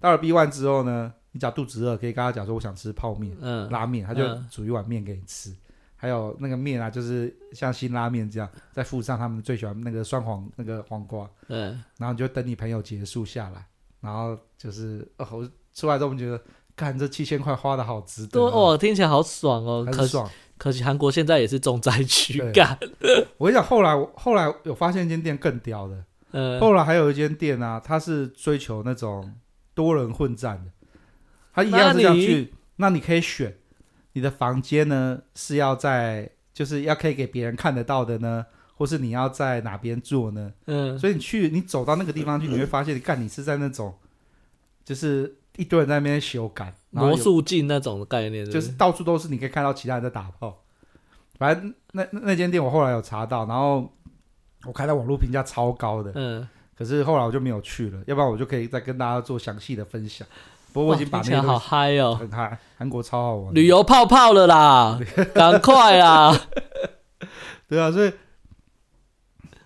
[0.00, 5.50] 到了 B one 之后呢，你只要肚子饿可以跟他讲说我想吃泡面、嗯、拉面，他就煮一碗面给你吃。
[5.50, 5.56] 嗯、
[5.96, 13.64] 还有那个面啊，就是像辛拉面这样，再附上他们最喜欢那个酸黄那个黄瓜，嗯，然后你就等你朋友结束下来，
[14.00, 16.40] 然后就是哦，出来之后我们觉得。
[16.76, 20.30] 看这七千块花的好值得，哦，听起来好爽哦，很爽。
[20.58, 22.78] 可惜韩国现在也是重灾区，干。
[23.38, 29.34] 我跟你讲，后来后来有发现一间店更屌的，呃，后来还有一间店啊，它是追求那种
[29.74, 30.70] 多人混战的，
[31.52, 33.56] 它一样是这样去，那你可以选
[34.12, 40.52] 你的房间呢是要在，就是要可以给别人看得到的呢，或是你要在哪边坐呢？
[40.66, 43.94] 嗯，所以你去，你走到那个地方去，你会发现，你干，你是在那种，
[44.84, 45.36] 就是。
[45.58, 50.62] 一堆人在那边修改魔术镜那种的概念是是，就是到处都是，你可以看到其他人在打炮。
[51.38, 53.92] 反正那那间店我后来有查到，然后
[54.64, 60.26] 我看到网络评价超高的，嗯，可是后来我就没有去了，要不然我就可以再跟大家做详细的分享。
[60.72, 64.98] 不过我已经把那个好嗨哦，很嗨，韩国超好玩，旅游泡泡了啦，
[65.34, 66.34] 赶快啦！
[67.68, 68.12] 对啊，所以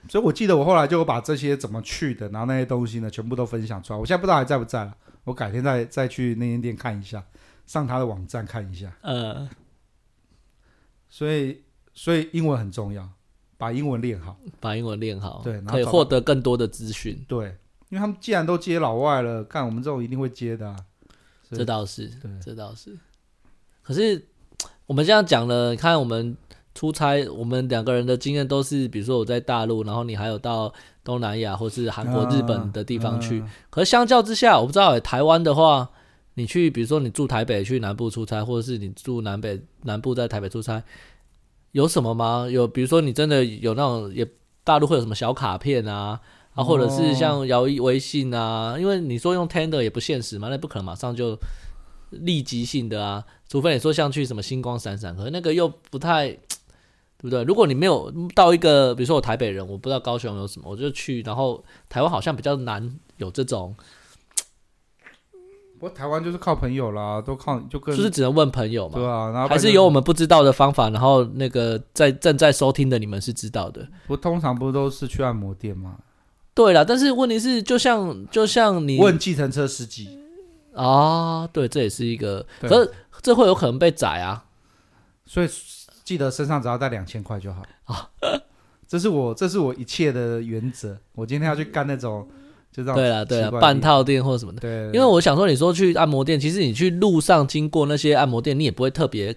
[0.08, 3.98] 所以我记得我后来就把这些怎么去的，然后那些东西呢，全部都分享出来。
[3.98, 4.92] 我现在不知道还在不在了。
[5.30, 7.24] 我改天再再去那间店看一下，
[7.64, 8.92] 上他的网站看一下。
[9.00, 9.48] 呃，
[11.08, 11.62] 所以
[11.94, 13.08] 所以英文很重要，
[13.56, 17.24] 把英文练好，把英文练好，对，可以获得更多的资讯。
[17.28, 17.56] 对，
[17.90, 20.76] 因为他们既然都接老外了，看我们这种一定会接的啊。
[21.52, 22.98] 这倒是，对，这倒是。
[23.82, 24.26] 可是
[24.86, 26.36] 我们这样讲了，你看我们
[26.74, 30.74] 出差，我们两个人的经验都是，比如说我在大陆，然后你还有到。
[31.02, 35.88] 东南亚或是韩国、日本的地方去，嗯、可是相较之下，我不知道、欸、台湾的话，
[36.34, 40.82] 你去，比如说你住台北去南部出差，或者是你住南北南部在台北出差，
[41.72, 42.46] 有什么吗？
[42.50, 44.26] 有，比如说你真的有那种，也
[44.62, 46.20] 大陆会有什么小卡片啊，
[46.54, 51.38] 啊，或者是像摇一微信啊，因为你说用 Tender 也不现实嘛，那不可能马上就
[52.10, 56.36] 立即性的啊，除非你说像去什么星光闪闪，可是那个又不太。
[57.20, 57.44] 对不对？
[57.44, 61.20] 如果你没有到一个，比如说我台北人，我不知道高雄有什么，我就去。
[61.20, 63.76] 然后台湾好像比较难有这种。
[65.78, 68.94] 不过台湾就是靠朋友啦，都靠就跟就是只能问朋友嘛。
[68.94, 70.88] 对啊，然后还是有我们不知道的方法。
[70.88, 73.86] 然后那个在正在收听的你们是知道的。
[74.06, 75.96] 不通常不都是去按摩店吗？
[76.54, 80.08] 对啦，但是问题是，就像就像你问计程车司机
[80.74, 82.90] 啊，对，这也是一个，可是
[83.20, 84.46] 这会有可能被宰啊，
[85.26, 85.48] 所以。
[86.10, 88.10] 记得身上只要带两千块就好啊！
[88.88, 90.98] 这是我这是我一切的原则。
[91.14, 92.28] 我今天要去干那种，
[92.72, 92.96] 就这样。
[92.96, 94.58] 对了对了，半套店或什么的。
[94.58, 99.32] 对，因为我想说，你说去按摩店，其实你去路上经过那些按摩店，你也不会特别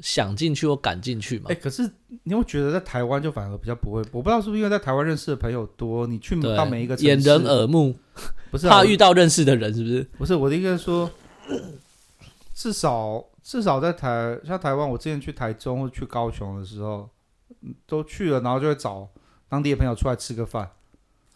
[0.00, 1.46] 想进去或敢进去嘛。
[1.48, 1.90] 哎，可是
[2.24, 7.96] 你会觉得在台湾就反而比较不会，我不知道是不是因为在台湾认识的朋友多，你去到每一个掩人耳目，
[8.50, 10.06] 不是怕遇到认识的人，是不是？
[10.18, 11.10] 不是我的意思是说，
[12.52, 13.24] 至少。
[13.42, 17.08] 至少在台像台湾，我之前去台中或去高雄的时候，
[17.86, 19.08] 都去了，然后就会找
[19.48, 20.70] 当地的朋友出来吃个饭。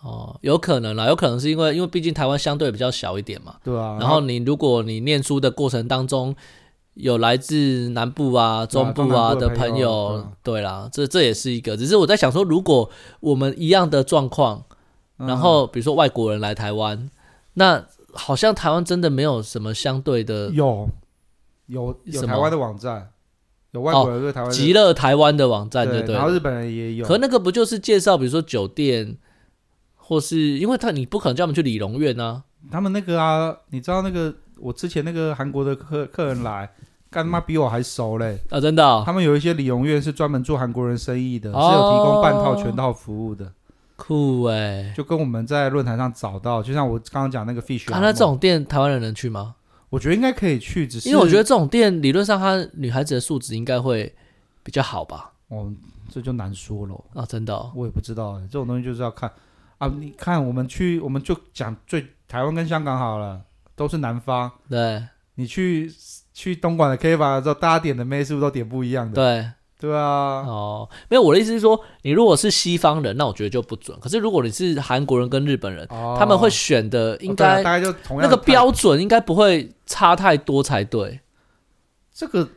[0.02, 3.56] 哦，有可能啦，有可能是因为因为毕竟台湾相对比较小一点嘛。
[3.64, 3.96] 对啊。
[3.98, 6.36] 然后你如果你念书的过程当中
[6.92, 11.74] 有来自南部啊、中部啊的朋友，对啦，这这也是一个。
[11.74, 12.90] 只是我在想说，如果
[13.20, 14.62] 我们一样的状况，
[15.16, 17.08] 然后比如说外国人来台湾，
[17.54, 17.82] 那
[18.12, 20.86] 好像台湾真的没有什么相对的有。
[21.66, 23.10] 有有台湾的网站，
[23.72, 26.14] 有外国人对台湾极乐台湾的网站，对对。
[26.14, 29.16] 然后日本人也有，可那个不就是介绍，比如说酒店，
[29.96, 32.42] 或是因为他你不可能叫他们去理容院啊。
[32.70, 36.70] 他们那个啊，你知道那个我之前那个韩国的客客人来，
[37.10, 38.58] 干妈比我还熟嘞啊！
[38.58, 43.52] 真的，他们有一些理容院是专门做韩国人生意的，是有提供半套全套服务的，
[43.96, 44.92] 酷哎！
[44.96, 49.54] 就跟我们在论坛上找到，就像我刚刚讲那个 fish，啊，那这种店台湾人能去吗？
[49.94, 54.12] 我觉得应该可以去，只是因为我觉得这种店理论上，它女孩子的素质应该会
[54.64, 55.32] 比较好吧？
[55.46, 55.72] 哦，
[56.10, 57.24] 这就难说了啊！
[57.24, 59.30] 真的、哦，我也不知道，这种东西就是要看
[59.78, 59.86] 啊！
[59.86, 63.40] 你看，我们去，我们就讲最台湾跟香港好了，
[63.76, 64.50] 都是南方。
[64.68, 65.00] 对，
[65.36, 65.88] 你去
[66.32, 69.14] 去东莞的 K 吧的时候，大家点的妹是不是都点不一样的？
[69.14, 69.48] 对，
[69.84, 73.94] 对啊，哦，没有，我的意思是说，你如果是西方人，那我觉得就不准。
[74.00, 81.20] 可是如果你是韩国人跟日本人，哦、他们会选的应该、哦、大概就同样那个标准应该不会差太多才对。
[82.14, 82.48] 这个，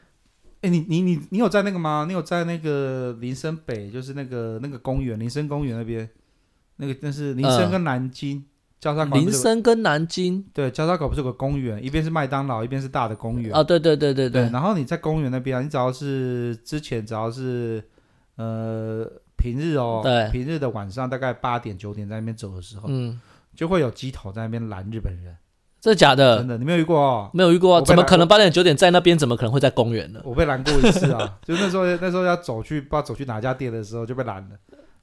[0.62, 2.06] 哎，你你你你有在那个吗？
[2.08, 6.10] 你有在那个林森北，就是那个那个公园，林森公园那边，
[6.78, 8.38] 那个那是林森跟南京。
[8.38, 8.46] 嗯
[8.80, 13.64] 交叉口、这个、林森跟南京对，交叉口不是有个公园，一边是麦当劳，一边是大的公园啊、哦。
[13.64, 14.44] 对对对对对。
[14.44, 17.84] 对然后你在公园那边啊，你只要是之前只要是
[18.36, 23.20] 呃平日哦，对，平日的晚上大概八点九点在那边走的时候，嗯，
[23.56, 25.36] 就会有鸡头在那边拦日本人。
[25.80, 26.40] 这假的？
[26.40, 27.30] 真的，你没有遇过哦？
[27.34, 29.18] 没有遇过，怎么可能八点九点在那边？
[29.18, 30.20] 怎么可能会在公园呢？
[30.24, 34.56] 我被拦过一次啊， 就那时候那时候要走去不知道走去哪家店的时候就被拦了。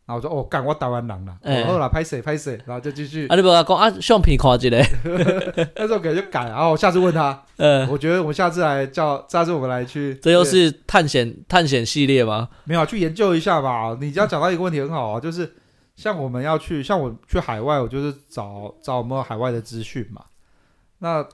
[0.06, 3.26] 然后我说哦，干我台湾人了，然后啦，拍谁拍谁，然后就继续。
[3.28, 4.68] 啊，你不要讲啊，相片看一下。
[5.76, 10.14] 那时候给就改，然后我下次问他，呃，我觉得我下次来叫，下次我们来去。
[10.22, 12.48] 这又是探险探险系列吗？
[12.64, 13.96] 没有，去研究一下吧。
[14.00, 15.54] 你只要讲到一个问题很好啊，就是
[15.96, 20.22] 像我们要去，像我去海外，我就是找找有没有海外的资讯嘛。
[20.98, 21.26] 那。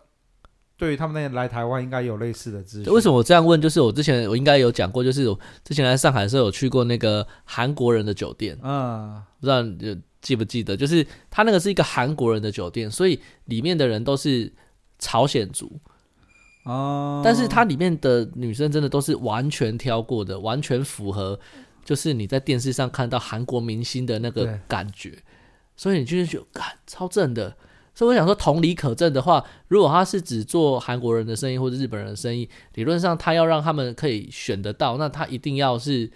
[0.80, 2.90] 对于他们那些来台湾，应该有类似的资讯。
[2.90, 3.60] 为什么我这样问？
[3.60, 10.74] 就是我之前我应该有讲过，就是我之前来上海的时候有去过那个韩国人的酒店，嗯，不知道你记不记得？
[10.74, 14.50] 就是他那个是一个韩国人的酒店，所以里面的人都是
[14.98, 15.78] 朝鲜族
[16.64, 17.20] 哦。
[17.22, 21.38] 但是它里面的女生真的都是完全挑过的，完全符合，
[21.84, 25.18] 就是你在电视上看到韩国明星的那个感觉，
[25.76, 27.54] 所以你就是觉得，干，超正的。
[28.01, 36.11] 所以我想说，同理可证的话，如果他是只做韩国人的生意或者日本人的生意，理论上他要让他们可以选得到，那他一定要是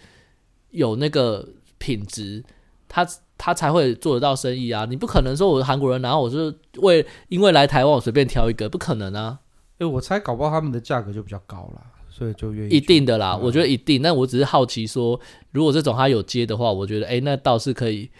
[0.70, 2.42] 有那个品质，
[2.88, 3.06] 他
[3.36, 4.86] 他才会做得到生意啊！
[4.88, 9.40] 你不可能说我是韩国人，然后我是为因为来台湾我随便挑一个，不可能啊！
[9.76, 12.74] 哎，我猜搞不好他们的价格就比较高了，所以就愿意。
[12.74, 14.00] 一定的啦，我觉得一定。
[14.00, 15.20] 那我只是好奇说，
[15.50, 18.10] 如果这种他有接的话，我觉得哎，那倒是可以。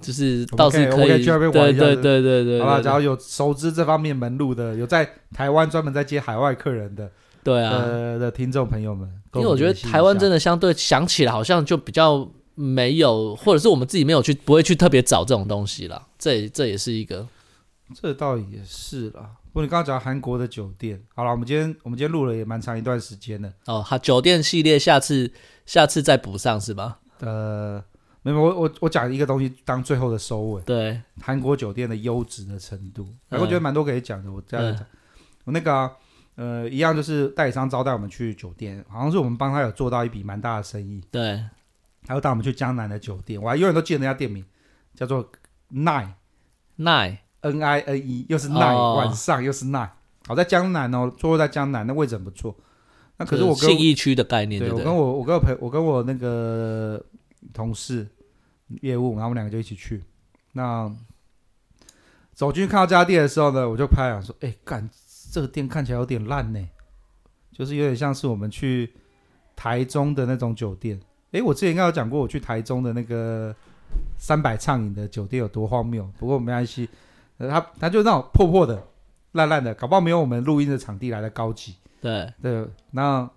[0.00, 1.24] 就是倒是可以。
[1.24, 2.60] 对对对对对。
[2.60, 7.10] 好了，只要有熟知这方面门路的，有在台湾专门在接海外客人的，
[7.44, 16.06] 对啊的，的听众朋友们，因为我觉得台湾真的相对想起来好像就比较没有，或者是我们自己没有去，不会去特别找这种东西了。
[16.18, 17.26] 这这也是一个，
[18.00, 19.30] 这倒也是啦。
[19.52, 23.82] 不过你刚刚讲韩国的酒店，好了，我们今天我们今天录了也蛮长一段时间的哦。
[23.82, 25.30] 好，酒店系列下次
[25.66, 26.98] 下次再补上是吧？
[27.20, 27.82] 呃。
[28.22, 30.62] 没有，我我我讲一个东西当最后的收尾。
[30.62, 34.30] 对，韩国酒店的优质的程度，我觉得蛮多可以讲的。
[34.30, 34.86] 我这样讲，
[35.44, 35.90] 我那个、啊、
[36.34, 41.02] 呃一样就是代理商招待我们去酒店，好像是我们帮他有做到一笔蛮大的生意。
[41.10, 41.42] 对，
[42.04, 44.44] 他又带我们去江南的酒店，我还永远都记得那家店名，
[44.94, 45.26] 叫做
[45.72, 46.10] Nine
[46.76, 49.88] N I N E，又是 Nine、哦、晚上又是 Nine，
[50.26, 52.54] 好在江南哦，坐落在江南，那位置很不错。
[53.16, 57.02] 那可是我跟信义区的概念，对，对，对，我跟我我跟我朋我跟我那个。
[57.52, 58.06] 同事
[58.82, 60.02] 业务，然后我们两个就一起去。
[60.52, 60.90] 那
[62.34, 64.88] 走进去看到这家店的时候呢，我就拍了说：“哎，干，
[65.30, 66.68] 这个店看起来有点烂呢，
[67.52, 68.92] 就是有点像是我们去
[69.54, 71.00] 台中的那种酒店。
[71.32, 73.54] 哎，我之前应该有讲过，我去台中的那个
[74.18, 76.10] 三百畅饮的酒店有多荒谬。
[76.18, 76.88] 不过没关系，
[77.38, 78.82] 他他就那种破破的、
[79.32, 81.76] 烂烂的，搞不好没有我们录音的场地来的高级。
[82.00, 83.28] 对对，那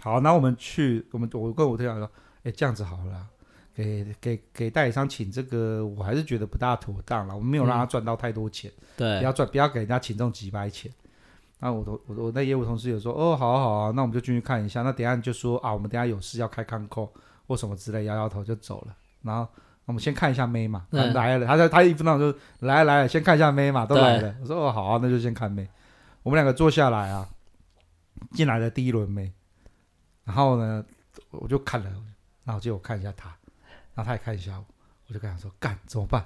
[0.00, 2.10] 好，那我们去，我们我跟我对象说。”
[2.44, 3.26] 哎，这样子好了，
[3.74, 7.34] 给给给代理商请这个，我还是觉得不大妥当了。
[7.34, 10.92] 我们没有让他赚到太多钱，嗯、对，不要赚，不要给人家请这种几百钱。
[11.60, 14.82] 那我我我那业务同事也说，哦，好啊好啊，那我们就进去看一下。
[14.82, 17.10] 那等下就说啊，我们等下有事要开看扣
[17.46, 18.94] 或什么之类，摇摇头就走了。
[19.22, 19.48] 然后
[19.86, 24.36] 我们先看一下妹嘛，他来了，他他他一分钟就来来了，先看一下妹嘛，都来了。
[24.42, 25.66] 我说哦好啊，那就先看妹。
[26.22, 27.26] 我们两个坐下来啊，
[28.32, 29.32] 进来的第一轮妹，
[30.24, 30.84] 然后呢，
[31.30, 31.90] 我就看了。
[32.44, 33.28] 然后就我看一下他，
[33.94, 34.64] 然后他也看一下我，
[35.08, 36.24] 我就跟他说：“干怎么办？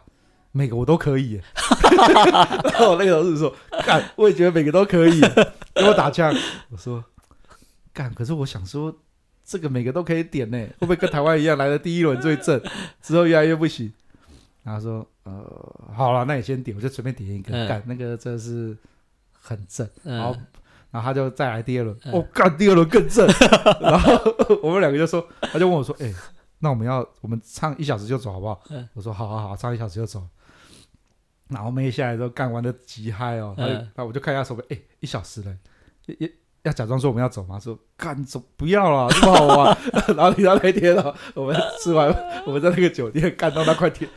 [0.51, 1.41] 每个我都可以。
[2.65, 3.55] ”然后我那个同事说
[3.87, 5.21] ：“干，我也觉得每个都可以。”
[5.75, 6.35] 给我打枪。
[6.71, 7.05] 我说
[7.95, 8.93] ：“干，可是我想说，
[9.45, 12.61] 这个每个都可以点呢，会不会跟台湾一样来的第一轮最正，
[13.01, 13.93] 之后越来越不行？”
[14.65, 17.53] 然后说：“呃，好了，那你先点，我就随便点一个。
[17.69, 18.77] 干、嗯、那个真的是
[19.33, 19.89] 很正。
[20.03, 20.37] 嗯”然后。
[20.91, 23.27] 然后他就再来第二轮，我、嗯、干、哦、第二轮更正。
[23.81, 24.13] 然后
[24.63, 26.15] 我们两个就说，他就问我说：“哎、欸，
[26.61, 30.23] 那我们要我们唱一小时就走好不好？”嗯、我说：“好好好，唱一小时就走。”
[31.49, 35.57] 然后妹下来之后干完的极嗨哦，然后、嗯、我就看一下手表，哎、欸，一小时了，
[36.19, 36.29] 要
[36.65, 37.59] 要假装说我们要走吗？
[37.59, 39.79] 说干走不要了，这么好玩。
[40.17, 42.09] 然后你知道那天哦，我们吃完，
[42.45, 44.11] 我们在那个酒店干到那块天，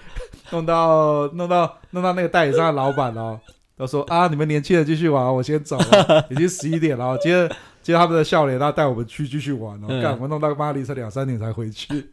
[0.52, 3.40] 弄到弄到弄到那个代理商的老板哦。
[3.78, 7.18] 都说啊，你们年轻人继续玩，我先走了， 已经十一点了。
[7.18, 9.88] 接着接着他们的笑脸，然后带我们去继续玩哦。
[10.02, 12.12] 干、嗯，我弄到妈凌晨两三点才回去。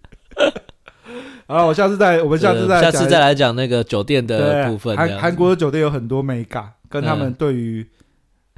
[1.47, 4.97] 好了，我下次再，我们下次再下次再来讲那个酒店的部分。
[4.97, 7.87] 韩韩国的酒店有很多美感，跟他们对于、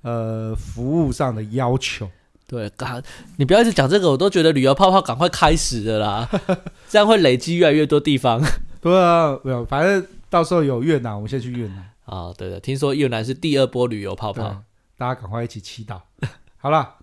[0.02, 2.08] 嗯、呃服务上的要求。
[2.46, 3.00] 对，刚
[3.36, 6.28] 你不要一直讲这个，我都觉得旅游泡泡赶快开始的啦，
[6.88, 8.42] 这样会累积越来越多地方。
[8.80, 11.89] 对啊，没有，反正到时候有越南，我们先去越南。
[12.10, 14.64] 啊、哦，对的，听说越南是第二波旅游泡泡，
[14.98, 16.00] 大家赶快一起祈祷。
[16.58, 16.96] 好了，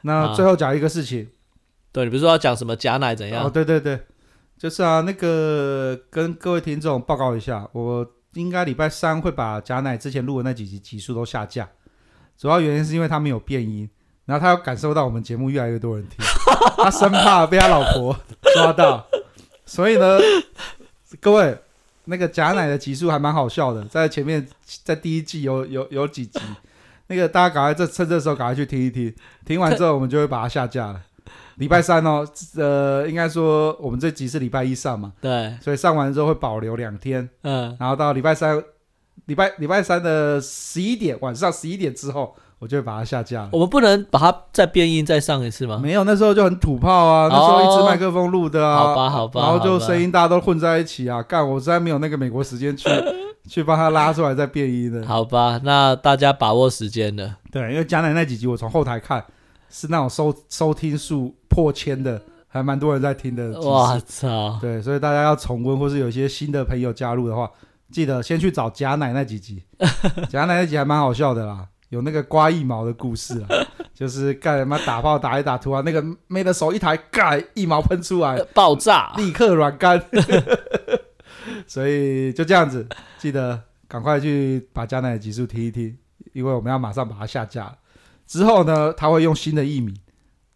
[0.00, 1.28] 那最后讲一个事情，
[1.92, 3.44] 对，你不是说要讲什么假奶怎样？
[3.44, 4.00] 哦，对对对，
[4.56, 11.68] 就是啊，那个跟各位听众报告一下，我应该礼拜三会把假奶之前录的那几集集数都下架，
[12.38, 13.90] 主要原因是因为他没有变音。
[14.24, 16.24] 然后他要感受到我们节目越来越多人听，
[16.78, 18.16] 他生怕被他老婆
[18.54, 19.04] 抓到，
[19.66, 20.20] 所以呢，
[21.20, 21.58] 各位
[22.06, 24.46] 那个假奶的集数还蛮好笑的，在前面
[24.84, 26.40] 在第一季有有有几集，
[27.08, 31.00] 那个大家赶快这趁这时候赶快去听一听，听完之后我们就会把它下架了。
[31.56, 32.26] 礼拜三哦，
[32.56, 38.62] 呃，应该说我们这集是礼拜一上嘛，对，所以上完之后会保留两天，嗯，然后到礼拜三，
[39.26, 42.34] 礼拜礼拜三的十一点晚上十一点之后。
[42.60, 43.48] 我就会把它下架了。
[43.52, 45.80] 我们不能把它再变音再上一次吗？
[45.82, 48.76] 没有，那时候就很土炮啊，那时候一支麦克风录的啊。
[48.76, 49.40] 好吧，好吧。
[49.40, 52.88] 然后就声音大家都混在一起啊，干，我实在没有那个美国时间去
[53.48, 55.06] 去帮他拉出来再变音的。
[55.06, 57.38] 好吧，那大家把握时间了。
[57.50, 59.24] 对，因为假奶那几集我从后台看，
[59.70, 63.58] 是那种收收听数破千的，还蛮多人在听的。
[63.62, 64.58] 哇操！
[64.60, 67.50] 对，所以大家要重温，或是有一些新的朋友加入的话，
[67.90, 69.62] 记得先去找贾奶那几集。
[70.28, 71.66] 贾奶那集还蛮好笑的啦。
[71.90, 73.48] 有那个刮一毛的故事啊，
[73.92, 80.00] 就是干什么打炮打一打，突然那个妹的手一抬，盖腋毛喷出来，爆炸，立刻软干。
[81.66, 82.86] 所以就这样子，
[83.18, 85.96] 记得赶快去把加奶的集数听一听，
[86.32, 87.76] 因为我们要马上把它下架。
[88.26, 89.96] 之后呢，他会用新的艺名，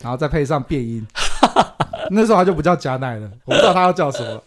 [0.01, 1.05] 然后再配上变音，
[2.11, 4.41] 那时候他就不叫假奶了，我不知道他要叫什么。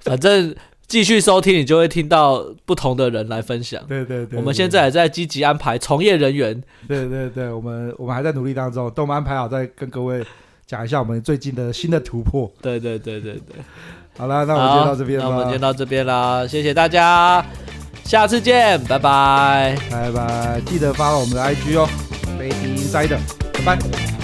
[0.00, 0.56] 反正。
[0.90, 3.80] 继续收听，你就会听到不同的人来分享。
[3.86, 6.60] 对对对，对，我们现在也在积极安排从业人员。
[6.88, 10.20] 对对对，我们我们还在努力当中，等我们安排好再跟各位
[10.66, 12.50] 讲一下我们最近的新的突破。
[12.60, 13.56] 对对对对对，
[14.18, 17.46] 好了，那我们就到这边，那我们就到这边啦，谢谢大家，
[18.02, 21.88] 下次见，拜拜，拜拜，记得发到我们的 IG 哦，
[22.36, 23.18] 飞碟 Insider，
[23.64, 24.19] 拜拜。